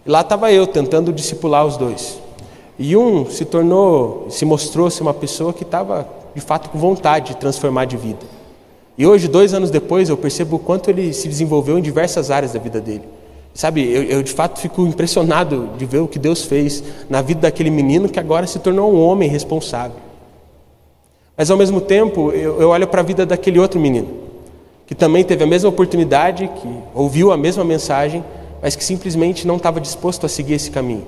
E 0.07 0.11
lá 0.11 0.23
estava 0.23 0.51
eu 0.51 0.67
tentando 0.67 1.13
discipular 1.13 1.67
os 1.67 1.77
dois. 1.77 2.19
E 2.79 2.97
um 2.97 3.29
se 3.29 3.45
tornou, 3.45 4.29
se 4.31 4.47
mostrou 4.47 4.89
ser 4.91 5.03
uma 5.03 5.13
pessoa 5.13 5.53
que 5.53 5.63
estava 5.63 6.09
de 6.35 6.41
fato 6.41 6.71
com 6.71 6.79
vontade 6.79 7.35
de 7.35 7.37
transformar 7.37 7.85
de 7.85 7.99
vida. 7.99 8.25
E 8.97 9.07
hoje, 9.07 9.29
dois 9.29 9.53
anos 9.53 9.71
depois, 9.71 10.09
eu 10.09 10.17
percebo 10.17 10.57
o 10.57 10.59
quanto 10.59 10.89
ele 10.89 11.13
se 11.13 11.29
desenvolveu 11.29 11.79
em 11.79 11.83
diversas 11.83 12.31
áreas 12.31 12.55
da 12.55 12.59
vida 12.59 12.81
dele. 12.81 13.05
Sabe, 13.53 13.87
eu, 13.87 14.05
eu, 14.05 14.23
de 14.23 14.33
fato 14.33 14.59
fico 14.59 14.81
impressionado 14.87 15.69
de 15.77 15.85
ver 15.85 15.99
o 15.99 16.09
que 16.09 16.19
Deus 16.19 16.45
fez 16.45 16.83
na 17.11 17.21
vida 17.21 17.43
daquele 17.43 17.69
menino 17.69 18.09
que 18.09 18.19
agora 18.19 18.47
se 18.47 18.59
tornou 18.59 18.91
um 18.91 19.03
homem 19.03 19.29
responsável. 19.29 19.99
Mas 21.37 21.51
ao 21.51 21.59
mesmo 21.59 21.79
tempo, 21.79 22.31
eu, 22.31 22.59
eu 22.59 22.71
olho 22.71 22.87
para 22.87 23.03
a 23.03 23.05
vida 23.05 23.27
daquele 23.27 23.59
outro 23.59 23.79
menino, 23.79 24.09
que 24.91 24.95
também 24.97 25.23
teve 25.23 25.45
a 25.45 25.47
mesma 25.47 25.69
oportunidade, 25.69 26.49
que 26.49 26.69
ouviu 26.93 27.31
a 27.31 27.37
mesma 27.37 27.63
mensagem, 27.63 28.25
mas 28.61 28.75
que 28.75 28.83
simplesmente 28.83 29.47
não 29.47 29.55
estava 29.57 29.81
disposto 29.81 30.27
a 30.27 30.29
seguir 30.29 30.55
esse 30.55 30.69
caminho. 30.69 31.07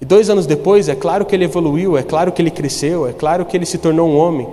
E 0.00 0.04
dois 0.04 0.30
anos 0.30 0.46
depois, 0.46 0.88
é 0.88 0.94
claro 0.94 1.26
que 1.26 1.34
ele 1.34 1.42
evoluiu, 1.42 1.98
é 1.98 2.04
claro 2.04 2.30
que 2.30 2.40
ele 2.40 2.50
cresceu, 2.52 3.08
é 3.08 3.12
claro 3.12 3.44
que 3.44 3.56
ele 3.56 3.66
se 3.66 3.76
tornou 3.76 4.08
um 4.08 4.16
homem, 4.16 4.48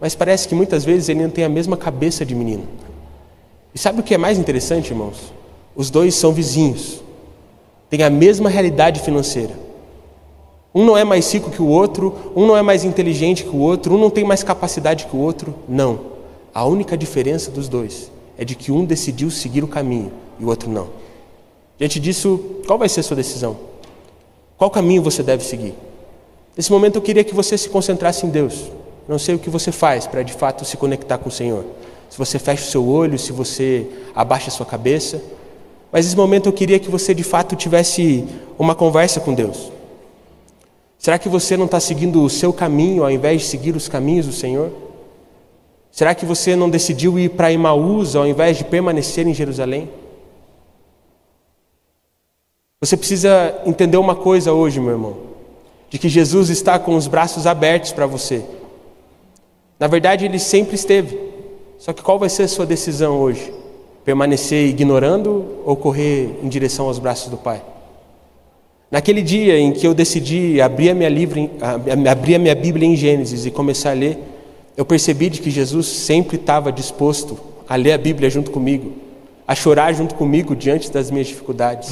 mas 0.00 0.16
parece 0.16 0.48
que 0.48 0.54
muitas 0.54 0.84
vezes 0.84 1.08
ele 1.08 1.22
não 1.22 1.30
tem 1.30 1.44
a 1.44 1.48
mesma 1.48 1.76
cabeça 1.76 2.26
de 2.26 2.34
menino. 2.34 2.64
E 3.72 3.78
sabe 3.78 4.00
o 4.00 4.02
que 4.02 4.14
é 4.14 4.18
mais 4.18 4.36
interessante, 4.36 4.90
irmãos? 4.90 5.32
Os 5.76 5.88
dois 5.88 6.16
são 6.16 6.32
vizinhos, 6.32 7.00
têm 7.88 8.02
a 8.02 8.10
mesma 8.10 8.50
realidade 8.50 8.98
financeira. 8.98 9.54
Um 10.74 10.84
não 10.84 10.98
é 10.98 11.04
mais 11.04 11.32
rico 11.32 11.52
que 11.52 11.62
o 11.62 11.68
outro, 11.68 12.32
um 12.34 12.48
não 12.48 12.56
é 12.56 12.62
mais 12.62 12.82
inteligente 12.82 13.44
que 13.44 13.50
o 13.54 13.60
outro, 13.60 13.94
um 13.94 13.98
não 13.98 14.10
tem 14.10 14.24
mais 14.24 14.42
capacidade 14.42 15.06
que 15.06 15.14
o 15.14 15.20
outro. 15.20 15.54
Não. 15.68 16.11
A 16.54 16.64
única 16.64 16.96
diferença 16.96 17.50
dos 17.50 17.68
dois 17.68 18.10
é 18.36 18.44
de 18.44 18.54
que 18.54 18.70
um 18.70 18.84
decidiu 18.84 19.30
seguir 19.30 19.64
o 19.64 19.68
caminho 19.68 20.12
e 20.38 20.44
o 20.44 20.48
outro 20.48 20.70
não. 20.70 20.88
Diante 21.78 21.98
disso, 21.98 22.38
qual 22.66 22.78
vai 22.78 22.88
ser 22.88 23.00
a 23.00 23.02
sua 23.02 23.16
decisão? 23.16 23.56
Qual 24.58 24.70
caminho 24.70 25.02
você 25.02 25.22
deve 25.22 25.42
seguir? 25.42 25.74
Nesse 26.56 26.70
momento 26.70 26.96
eu 26.96 27.02
queria 27.02 27.24
que 27.24 27.34
você 27.34 27.56
se 27.56 27.68
concentrasse 27.68 28.26
em 28.26 28.28
Deus. 28.28 28.70
Não 29.08 29.18
sei 29.18 29.34
o 29.34 29.38
que 29.38 29.48
você 29.48 29.72
faz 29.72 30.06
para 30.06 30.22
de 30.22 30.32
fato 30.32 30.64
se 30.64 30.76
conectar 30.76 31.18
com 31.18 31.28
o 31.28 31.32
Senhor. 31.32 31.64
Se 32.10 32.18
você 32.18 32.38
fecha 32.38 32.62
o 32.62 32.70
seu 32.70 32.86
olho, 32.86 33.18
se 33.18 33.32
você 33.32 33.86
abaixa 34.14 34.48
a 34.48 34.52
sua 34.52 34.66
cabeça. 34.66 35.22
Mas 35.90 36.04
nesse 36.04 36.16
momento 36.16 36.46
eu 36.46 36.52
queria 36.52 36.78
que 36.78 36.90
você 36.90 37.14
de 37.14 37.24
fato 37.24 37.56
tivesse 37.56 38.26
uma 38.58 38.74
conversa 38.74 39.18
com 39.18 39.32
Deus. 39.32 39.72
Será 40.98 41.18
que 41.18 41.28
você 41.28 41.56
não 41.56 41.64
está 41.64 41.80
seguindo 41.80 42.22
o 42.22 42.30
seu 42.30 42.52
caminho 42.52 43.02
ao 43.02 43.10
invés 43.10 43.40
de 43.40 43.48
seguir 43.48 43.74
os 43.74 43.88
caminhos 43.88 44.26
do 44.26 44.32
Senhor? 44.32 44.70
Será 45.92 46.14
que 46.14 46.26
você 46.26 46.56
não 46.56 46.68
decidiu 46.68 47.16
ir 47.18 47.28
para 47.30 47.52
Emaús 47.52 48.16
ao 48.16 48.26
invés 48.26 48.56
de 48.56 48.64
permanecer 48.64 49.28
em 49.28 49.34
Jerusalém? 49.34 49.88
Você 52.80 52.96
precisa 52.96 53.62
entender 53.64 53.98
uma 53.98 54.16
coisa 54.16 54.52
hoje, 54.52 54.80
meu 54.80 54.90
irmão: 54.90 55.16
de 55.88 55.98
que 55.98 56.08
Jesus 56.08 56.50
está 56.50 56.76
com 56.80 56.96
os 56.96 57.06
braços 57.06 57.46
abertos 57.46 57.92
para 57.92 58.06
você. 58.06 58.42
Na 59.78 59.86
verdade, 59.86 60.24
ele 60.24 60.40
sempre 60.40 60.74
esteve. 60.74 61.16
Só 61.78 61.92
que 61.92 62.02
qual 62.02 62.18
vai 62.18 62.28
ser 62.28 62.44
a 62.44 62.48
sua 62.48 62.66
decisão 62.66 63.20
hoje? 63.20 63.62
permanecer 64.04 64.68
ignorando 64.68 65.62
ou 65.64 65.76
correr 65.76 66.38
em 66.42 66.48
direção 66.48 66.86
aos 66.86 66.98
braços 66.98 67.28
do 67.28 67.36
Pai? 67.36 67.62
Naquele 68.90 69.22
dia 69.22 69.58
em 69.58 69.72
que 69.72 69.86
eu 69.86 69.94
decidi 69.94 70.60
abrir 70.60 70.90
a 70.90 70.94
minha, 70.94 71.08
livre, 71.08 71.50
abrir 72.10 72.34
a 72.34 72.38
minha 72.38 72.54
Bíblia 72.54 72.86
em 72.86 72.94
Gênesis 72.94 73.46
e 73.46 73.50
começar 73.50 73.90
a 73.90 73.94
ler, 73.94 74.18
eu 74.76 74.84
percebi 74.84 75.28
de 75.28 75.40
que 75.40 75.50
Jesus 75.50 75.86
sempre 75.86 76.36
estava 76.36 76.72
disposto 76.72 77.38
a 77.68 77.76
ler 77.76 77.92
a 77.92 77.98
Bíblia 77.98 78.30
junto 78.30 78.50
comigo, 78.50 78.92
a 79.46 79.54
chorar 79.54 79.92
junto 79.92 80.14
comigo 80.14 80.56
diante 80.56 80.90
das 80.90 81.10
minhas 81.10 81.28
dificuldades, 81.28 81.90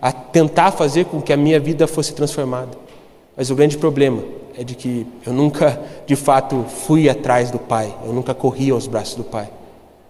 a 0.00 0.12
tentar 0.12 0.72
fazer 0.72 1.04
com 1.06 1.20
que 1.20 1.32
a 1.32 1.36
minha 1.36 1.60
vida 1.60 1.86
fosse 1.86 2.14
transformada. 2.14 2.76
Mas 3.36 3.50
o 3.50 3.54
grande 3.54 3.76
problema 3.76 4.22
é 4.56 4.64
de 4.64 4.74
que 4.74 5.06
eu 5.24 5.32
nunca, 5.32 5.80
de 6.06 6.16
fato, 6.16 6.64
fui 6.68 7.08
atrás 7.08 7.50
do 7.50 7.58
Pai, 7.58 7.94
eu 8.04 8.12
nunca 8.12 8.34
corri 8.34 8.70
aos 8.70 8.86
braços 8.86 9.14
do 9.14 9.24
Pai. 9.24 9.48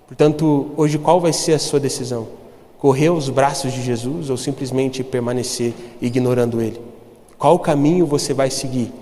Portanto, 0.07 0.71
hoje 0.77 0.99
qual 0.99 1.21
vai 1.21 1.33
ser 1.33 1.55
a 1.55 1.59
sua 1.59 1.81
decisão? 1.81 2.29
Correr 2.79 3.09
aos 3.09 3.29
braços 3.29 3.73
de 3.73 3.83
Jesus 3.83 4.31
ou 4.31 4.37
simplesmente 4.37 5.03
permanecer 5.03 5.75
ignorando 6.01 6.61
Ele? 6.63 6.81
Qual 7.37 7.59
caminho 7.59 8.07
você 8.07 8.33
vai 8.33 8.51
seguir? 8.51 8.93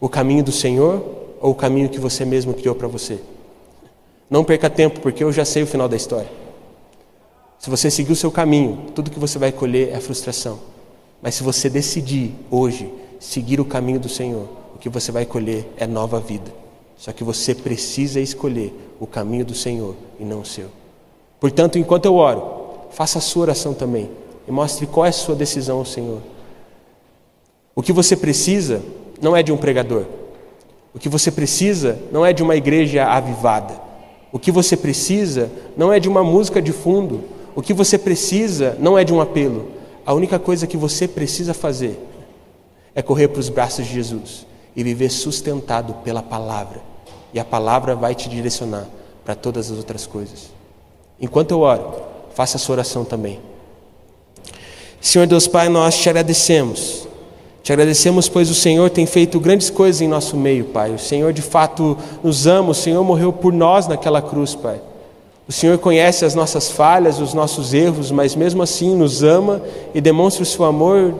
O 0.00 0.08
caminho 0.08 0.42
do 0.42 0.52
Senhor 0.52 1.04
ou 1.42 1.50
o 1.50 1.54
caminho 1.54 1.88
que 1.88 1.98
você 1.98 2.24
mesmo 2.24 2.54
criou 2.54 2.74
para 2.74 2.88
você? 2.88 3.18
Não 4.30 4.44
perca 4.44 4.70
tempo, 4.70 5.00
porque 5.00 5.22
eu 5.22 5.32
já 5.32 5.44
sei 5.44 5.64
o 5.64 5.66
final 5.66 5.88
da 5.88 5.96
história. 5.96 6.30
Se 7.58 7.68
você 7.68 7.90
seguir 7.90 8.12
o 8.12 8.16
seu 8.16 8.30
caminho, 8.30 8.86
tudo 8.94 9.10
que 9.10 9.18
você 9.18 9.38
vai 9.38 9.52
colher 9.52 9.90
é 9.92 10.00
frustração. 10.00 10.58
Mas 11.20 11.34
se 11.34 11.42
você 11.42 11.68
decidir 11.68 12.34
hoje 12.50 12.90
seguir 13.20 13.60
o 13.60 13.64
caminho 13.64 14.00
do 14.00 14.08
Senhor, 14.08 14.48
o 14.74 14.78
que 14.78 14.88
você 14.88 15.12
vai 15.12 15.26
colher 15.26 15.68
é 15.76 15.86
nova 15.86 16.18
vida. 16.18 16.50
Só 16.96 17.12
que 17.12 17.22
você 17.22 17.54
precisa 17.54 18.20
escolher 18.20 18.72
o 18.98 19.06
caminho 19.06 19.44
do 19.44 19.54
Senhor 19.54 19.96
e 20.18 20.24
não 20.24 20.40
o 20.40 20.46
seu. 20.46 20.68
Portanto, 21.40 21.78
enquanto 21.78 22.06
eu 22.06 22.14
oro, 22.14 22.88
faça 22.90 23.18
a 23.18 23.20
sua 23.20 23.42
oração 23.42 23.74
também 23.74 24.08
e 24.46 24.52
mostre 24.52 24.86
qual 24.86 25.06
é 25.06 25.08
a 25.08 25.12
sua 25.12 25.34
decisão 25.34 25.78
ao 25.78 25.84
Senhor. 25.84 26.20
O 27.74 27.82
que 27.82 27.92
você 27.92 28.16
precisa 28.16 28.80
não 29.20 29.36
é 29.36 29.42
de 29.42 29.52
um 29.52 29.56
pregador. 29.56 30.04
O 30.94 30.98
que 30.98 31.08
você 31.08 31.30
precisa 31.30 31.98
não 32.10 32.24
é 32.24 32.32
de 32.32 32.42
uma 32.42 32.56
igreja 32.56 33.06
avivada. 33.06 33.80
O 34.30 34.38
que 34.38 34.50
você 34.50 34.76
precisa 34.76 35.50
não 35.76 35.92
é 35.92 35.98
de 35.98 36.08
uma 36.08 36.22
música 36.22 36.60
de 36.60 36.72
fundo. 36.72 37.24
O 37.54 37.62
que 37.62 37.72
você 37.72 37.98
precisa 37.98 38.76
não 38.78 38.98
é 38.98 39.04
de 39.04 39.12
um 39.12 39.20
apelo. 39.20 39.68
A 40.04 40.12
única 40.12 40.38
coisa 40.38 40.66
que 40.66 40.76
você 40.76 41.06
precisa 41.06 41.54
fazer 41.54 41.98
é 42.94 43.02
correr 43.02 43.28
para 43.28 43.40
os 43.40 43.48
braços 43.48 43.86
de 43.86 43.94
Jesus 43.94 44.46
e 44.74 44.82
viver 44.82 45.10
sustentado 45.10 45.94
pela 46.02 46.22
palavra 46.22 46.92
e 47.32 47.40
a 47.40 47.44
palavra 47.44 47.94
vai 47.94 48.14
te 48.14 48.28
direcionar 48.28 48.86
para 49.24 49.34
todas 49.34 49.70
as 49.70 49.78
outras 49.78 50.06
coisas. 50.06 50.50
Enquanto 51.20 51.52
eu 51.52 51.60
oro, 51.60 51.94
faça 52.34 52.56
a 52.56 52.60
sua 52.60 52.74
oração 52.74 53.04
também. 53.04 53.40
Senhor 55.00 55.26
Deus 55.26 55.46
Pai, 55.46 55.68
nós 55.68 55.96
te 55.96 56.08
agradecemos. 56.08 57.08
Te 57.62 57.72
agradecemos, 57.72 58.28
pois 58.28 58.50
o 58.50 58.54
Senhor 58.54 58.90
tem 58.90 59.06
feito 59.06 59.38
grandes 59.38 59.70
coisas 59.70 60.00
em 60.00 60.08
nosso 60.08 60.36
meio, 60.36 60.64
Pai. 60.64 60.92
O 60.92 60.98
Senhor 60.98 61.32
de 61.32 61.42
fato 61.42 61.96
nos 62.22 62.46
ama, 62.46 62.70
o 62.70 62.74
Senhor 62.74 63.04
morreu 63.04 63.32
por 63.32 63.52
nós 63.52 63.86
naquela 63.86 64.20
cruz, 64.20 64.54
Pai. 64.54 64.80
O 65.46 65.52
Senhor 65.52 65.78
conhece 65.78 66.24
as 66.24 66.34
nossas 66.34 66.70
falhas, 66.70 67.20
os 67.20 67.34
nossos 67.34 67.72
erros, 67.72 68.10
mas 68.10 68.34
mesmo 68.34 68.62
assim 68.62 68.96
nos 68.96 69.22
ama 69.22 69.62
e 69.94 70.00
demonstra 70.00 70.42
o 70.42 70.46
seu 70.46 70.64
amor 70.64 71.14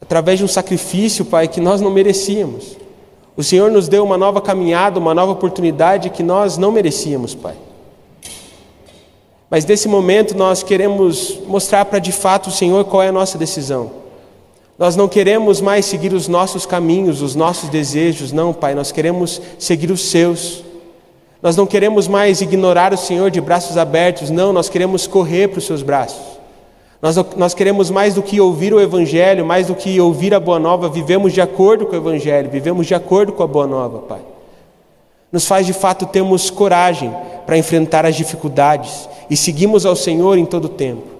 através 0.00 0.38
de 0.38 0.44
um 0.44 0.48
sacrifício, 0.48 1.24
Pai, 1.24 1.48
que 1.48 1.60
nós 1.60 1.80
não 1.80 1.90
merecíamos. 1.90 2.76
O 3.36 3.42
Senhor 3.42 3.70
nos 3.72 3.88
deu 3.88 4.04
uma 4.04 4.16
nova 4.16 4.40
caminhada, 4.40 5.00
uma 5.00 5.14
nova 5.14 5.32
oportunidade 5.32 6.10
que 6.10 6.22
nós 6.22 6.56
não 6.56 6.70
merecíamos, 6.70 7.34
Pai. 7.34 7.54
Mas 9.50 9.64
nesse 9.64 9.88
momento 9.88 10.36
nós 10.36 10.62
queremos 10.62 11.38
mostrar 11.46 11.84
para 11.86 11.98
de 11.98 12.12
fato 12.12 12.48
o 12.48 12.52
Senhor 12.52 12.84
qual 12.84 13.02
é 13.02 13.08
a 13.08 13.12
nossa 13.12 13.36
decisão. 13.36 14.05
Nós 14.78 14.94
não 14.94 15.08
queremos 15.08 15.60
mais 15.60 15.86
seguir 15.86 16.12
os 16.12 16.28
nossos 16.28 16.66
caminhos, 16.66 17.22
os 17.22 17.34
nossos 17.34 17.70
desejos, 17.70 18.30
não, 18.30 18.52
Pai, 18.52 18.74
nós 18.74 18.92
queremos 18.92 19.40
seguir 19.58 19.90
os 19.90 20.02
seus. 20.10 20.62
Nós 21.40 21.56
não 21.56 21.66
queremos 21.66 22.06
mais 22.06 22.42
ignorar 22.42 22.92
o 22.92 22.96
Senhor 22.96 23.30
de 23.30 23.40
braços 23.40 23.78
abertos, 23.78 24.28
não, 24.28 24.52
nós 24.52 24.68
queremos 24.68 25.06
correr 25.06 25.48
para 25.48 25.58
os 25.58 25.64
seus 25.64 25.82
braços. 25.82 26.36
Nós, 27.00 27.16
nós 27.36 27.54
queremos 27.54 27.90
mais 27.90 28.14
do 28.14 28.22
que 28.22 28.40
ouvir 28.40 28.74
o 28.74 28.80
Evangelho, 28.80 29.46
mais 29.46 29.66
do 29.66 29.74
que 29.74 29.98
ouvir 30.00 30.34
a 30.34 30.40
Boa 30.40 30.58
Nova, 30.58 30.88
vivemos 30.88 31.32
de 31.32 31.40
acordo 31.40 31.86
com 31.86 31.94
o 31.94 31.98
Evangelho, 31.98 32.50
vivemos 32.50 32.86
de 32.86 32.94
acordo 32.94 33.32
com 33.32 33.42
a 33.42 33.46
Boa 33.46 33.66
Nova, 33.66 34.00
Pai. 34.00 34.20
Nos 35.32 35.46
faz 35.46 35.66
de 35.66 35.72
fato 35.72 36.06
termos 36.06 36.50
coragem 36.50 37.14
para 37.46 37.56
enfrentar 37.56 38.04
as 38.04 38.14
dificuldades 38.14 39.08
e 39.30 39.36
seguimos 39.36 39.86
ao 39.86 39.96
Senhor 39.96 40.36
em 40.36 40.44
todo 40.44 40.66
o 40.66 40.70
tempo. 40.70 41.15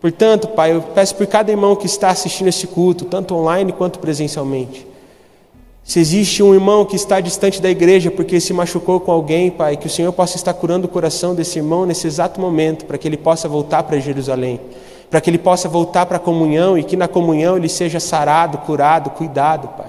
Portanto, 0.00 0.48
Pai, 0.48 0.72
eu 0.72 0.82
peço 0.82 1.14
por 1.14 1.26
cada 1.26 1.50
irmão 1.50 1.74
que 1.74 1.86
está 1.86 2.10
assistindo 2.10 2.48
esse 2.48 2.66
culto, 2.66 3.04
tanto 3.04 3.34
online 3.34 3.72
quanto 3.72 3.98
presencialmente. 3.98 4.86
Se 5.82 6.00
existe 6.00 6.42
um 6.42 6.52
irmão 6.52 6.84
que 6.84 6.96
está 6.96 7.20
distante 7.20 7.62
da 7.62 7.70
igreja 7.70 8.10
porque 8.10 8.40
se 8.40 8.52
machucou 8.52 9.00
com 9.00 9.12
alguém, 9.12 9.50
Pai, 9.50 9.76
que 9.76 9.86
o 9.86 9.90
Senhor 9.90 10.12
possa 10.12 10.36
estar 10.36 10.52
curando 10.54 10.86
o 10.86 10.90
coração 10.90 11.34
desse 11.34 11.58
irmão 11.58 11.86
nesse 11.86 12.06
exato 12.06 12.40
momento, 12.40 12.84
para 12.84 12.98
que 12.98 13.06
ele 13.06 13.16
possa 13.16 13.48
voltar 13.48 13.82
para 13.84 13.98
Jerusalém 13.98 14.60
para 15.10 15.20
que 15.20 15.30
ele 15.30 15.38
possa 15.38 15.68
voltar 15.68 16.06
para 16.06 16.16
a 16.16 16.20
comunhão 16.20 16.76
e 16.76 16.84
que 16.84 16.96
na 16.96 17.08
comunhão 17.08 17.56
ele 17.56 17.68
seja 17.68 18.00
sarado, 18.00 18.58
curado, 18.58 19.10
cuidado, 19.10 19.68
Pai. 19.68 19.86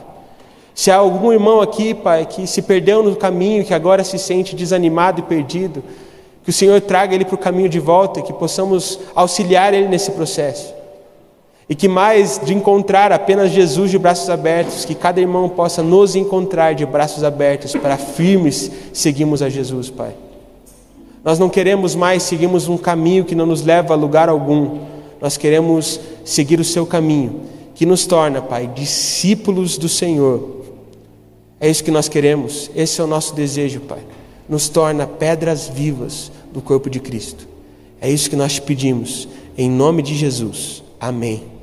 Se 0.73 0.91
há 0.91 0.97
algum 0.97 1.33
irmão 1.33 1.59
aqui, 1.59 1.93
Pai, 1.93 2.25
que 2.25 2.45
se 2.45 2.61
perdeu 2.61 3.01
no 3.01 3.15
caminho, 3.15 3.65
que 3.65 3.73
agora 3.73 4.03
se 4.03 4.19
sente 4.19 4.55
desanimado 4.55 5.19
e 5.19 5.23
perdido, 5.23 5.83
que 6.47 6.51
o 6.51 6.53
Senhor 6.53 6.79
traga 6.79 7.13
ele 7.13 7.25
para 7.25 7.35
o 7.35 7.37
caminho 7.37 7.67
de 7.67 7.77
volta, 7.77 8.21
que 8.21 8.31
possamos 8.31 8.97
auxiliar 9.13 9.73
ele 9.73 9.89
nesse 9.89 10.11
processo. 10.11 10.73
E 11.67 11.75
que 11.75 11.89
mais 11.89 12.39
de 12.41 12.53
encontrar 12.53 13.11
apenas 13.11 13.51
Jesus 13.51 13.91
de 13.91 13.99
braços 13.99 14.29
abertos, 14.29 14.85
que 14.85 14.95
cada 14.95 15.19
irmão 15.19 15.49
possa 15.49 15.83
nos 15.83 16.15
encontrar 16.15 16.73
de 16.73 16.85
braços 16.85 17.21
abertos 17.21 17.73
para 17.73 17.97
firmes 17.97 18.71
seguirmos 18.93 19.41
a 19.41 19.49
Jesus, 19.49 19.89
Pai. 19.89 20.15
Nós 21.21 21.37
não 21.37 21.49
queremos 21.49 21.95
mais 21.95 22.23
seguirmos 22.23 22.69
um 22.69 22.77
caminho 22.77 23.25
que 23.25 23.35
não 23.35 23.45
nos 23.45 23.61
leva 23.61 23.93
a 23.93 23.97
lugar 23.97 24.29
algum 24.29 24.79
nós 25.19 25.35
queremos 25.35 25.99
seguir 26.23 26.61
o 26.61 26.63
seu 26.63 26.85
caminho, 26.85 27.41
que 27.75 27.85
nos 27.85 28.05
torna, 28.05 28.41
Pai, 28.41 28.67
discípulos 28.73 29.77
do 29.77 29.89
Senhor. 29.89 30.61
É 31.59 31.69
isso 31.69 31.83
que 31.83 31.91
nós 31.91 32.07
queremos, 32.07 32.71
esse 32.73 33.01
é 33.01 33.03
o 33.03 33.07
nosso 33.07 33.35
desejo, 33.35 33.81
Pai. 33.81 33.99
Nos 34.47 34.69
torna 34.69 35.05
pedras 35.05 35.67
vivas 35.67 36.31
do 36.53 36.61
corpo 36.61 36.89
de 36.89 36.99
Cristo. 36.99 37.47
É 37.99 38.09
isso 38.09 38.29
que 38.29 38.35
nós 38.35 38.53
te 38.53 38.61
pedimos, 38.61 39.27
em 39.57 39.69
nome 39.69 40.01
de 40.01 40.15
Jesus. 40.15 40.83
Amém. 40.99 41.56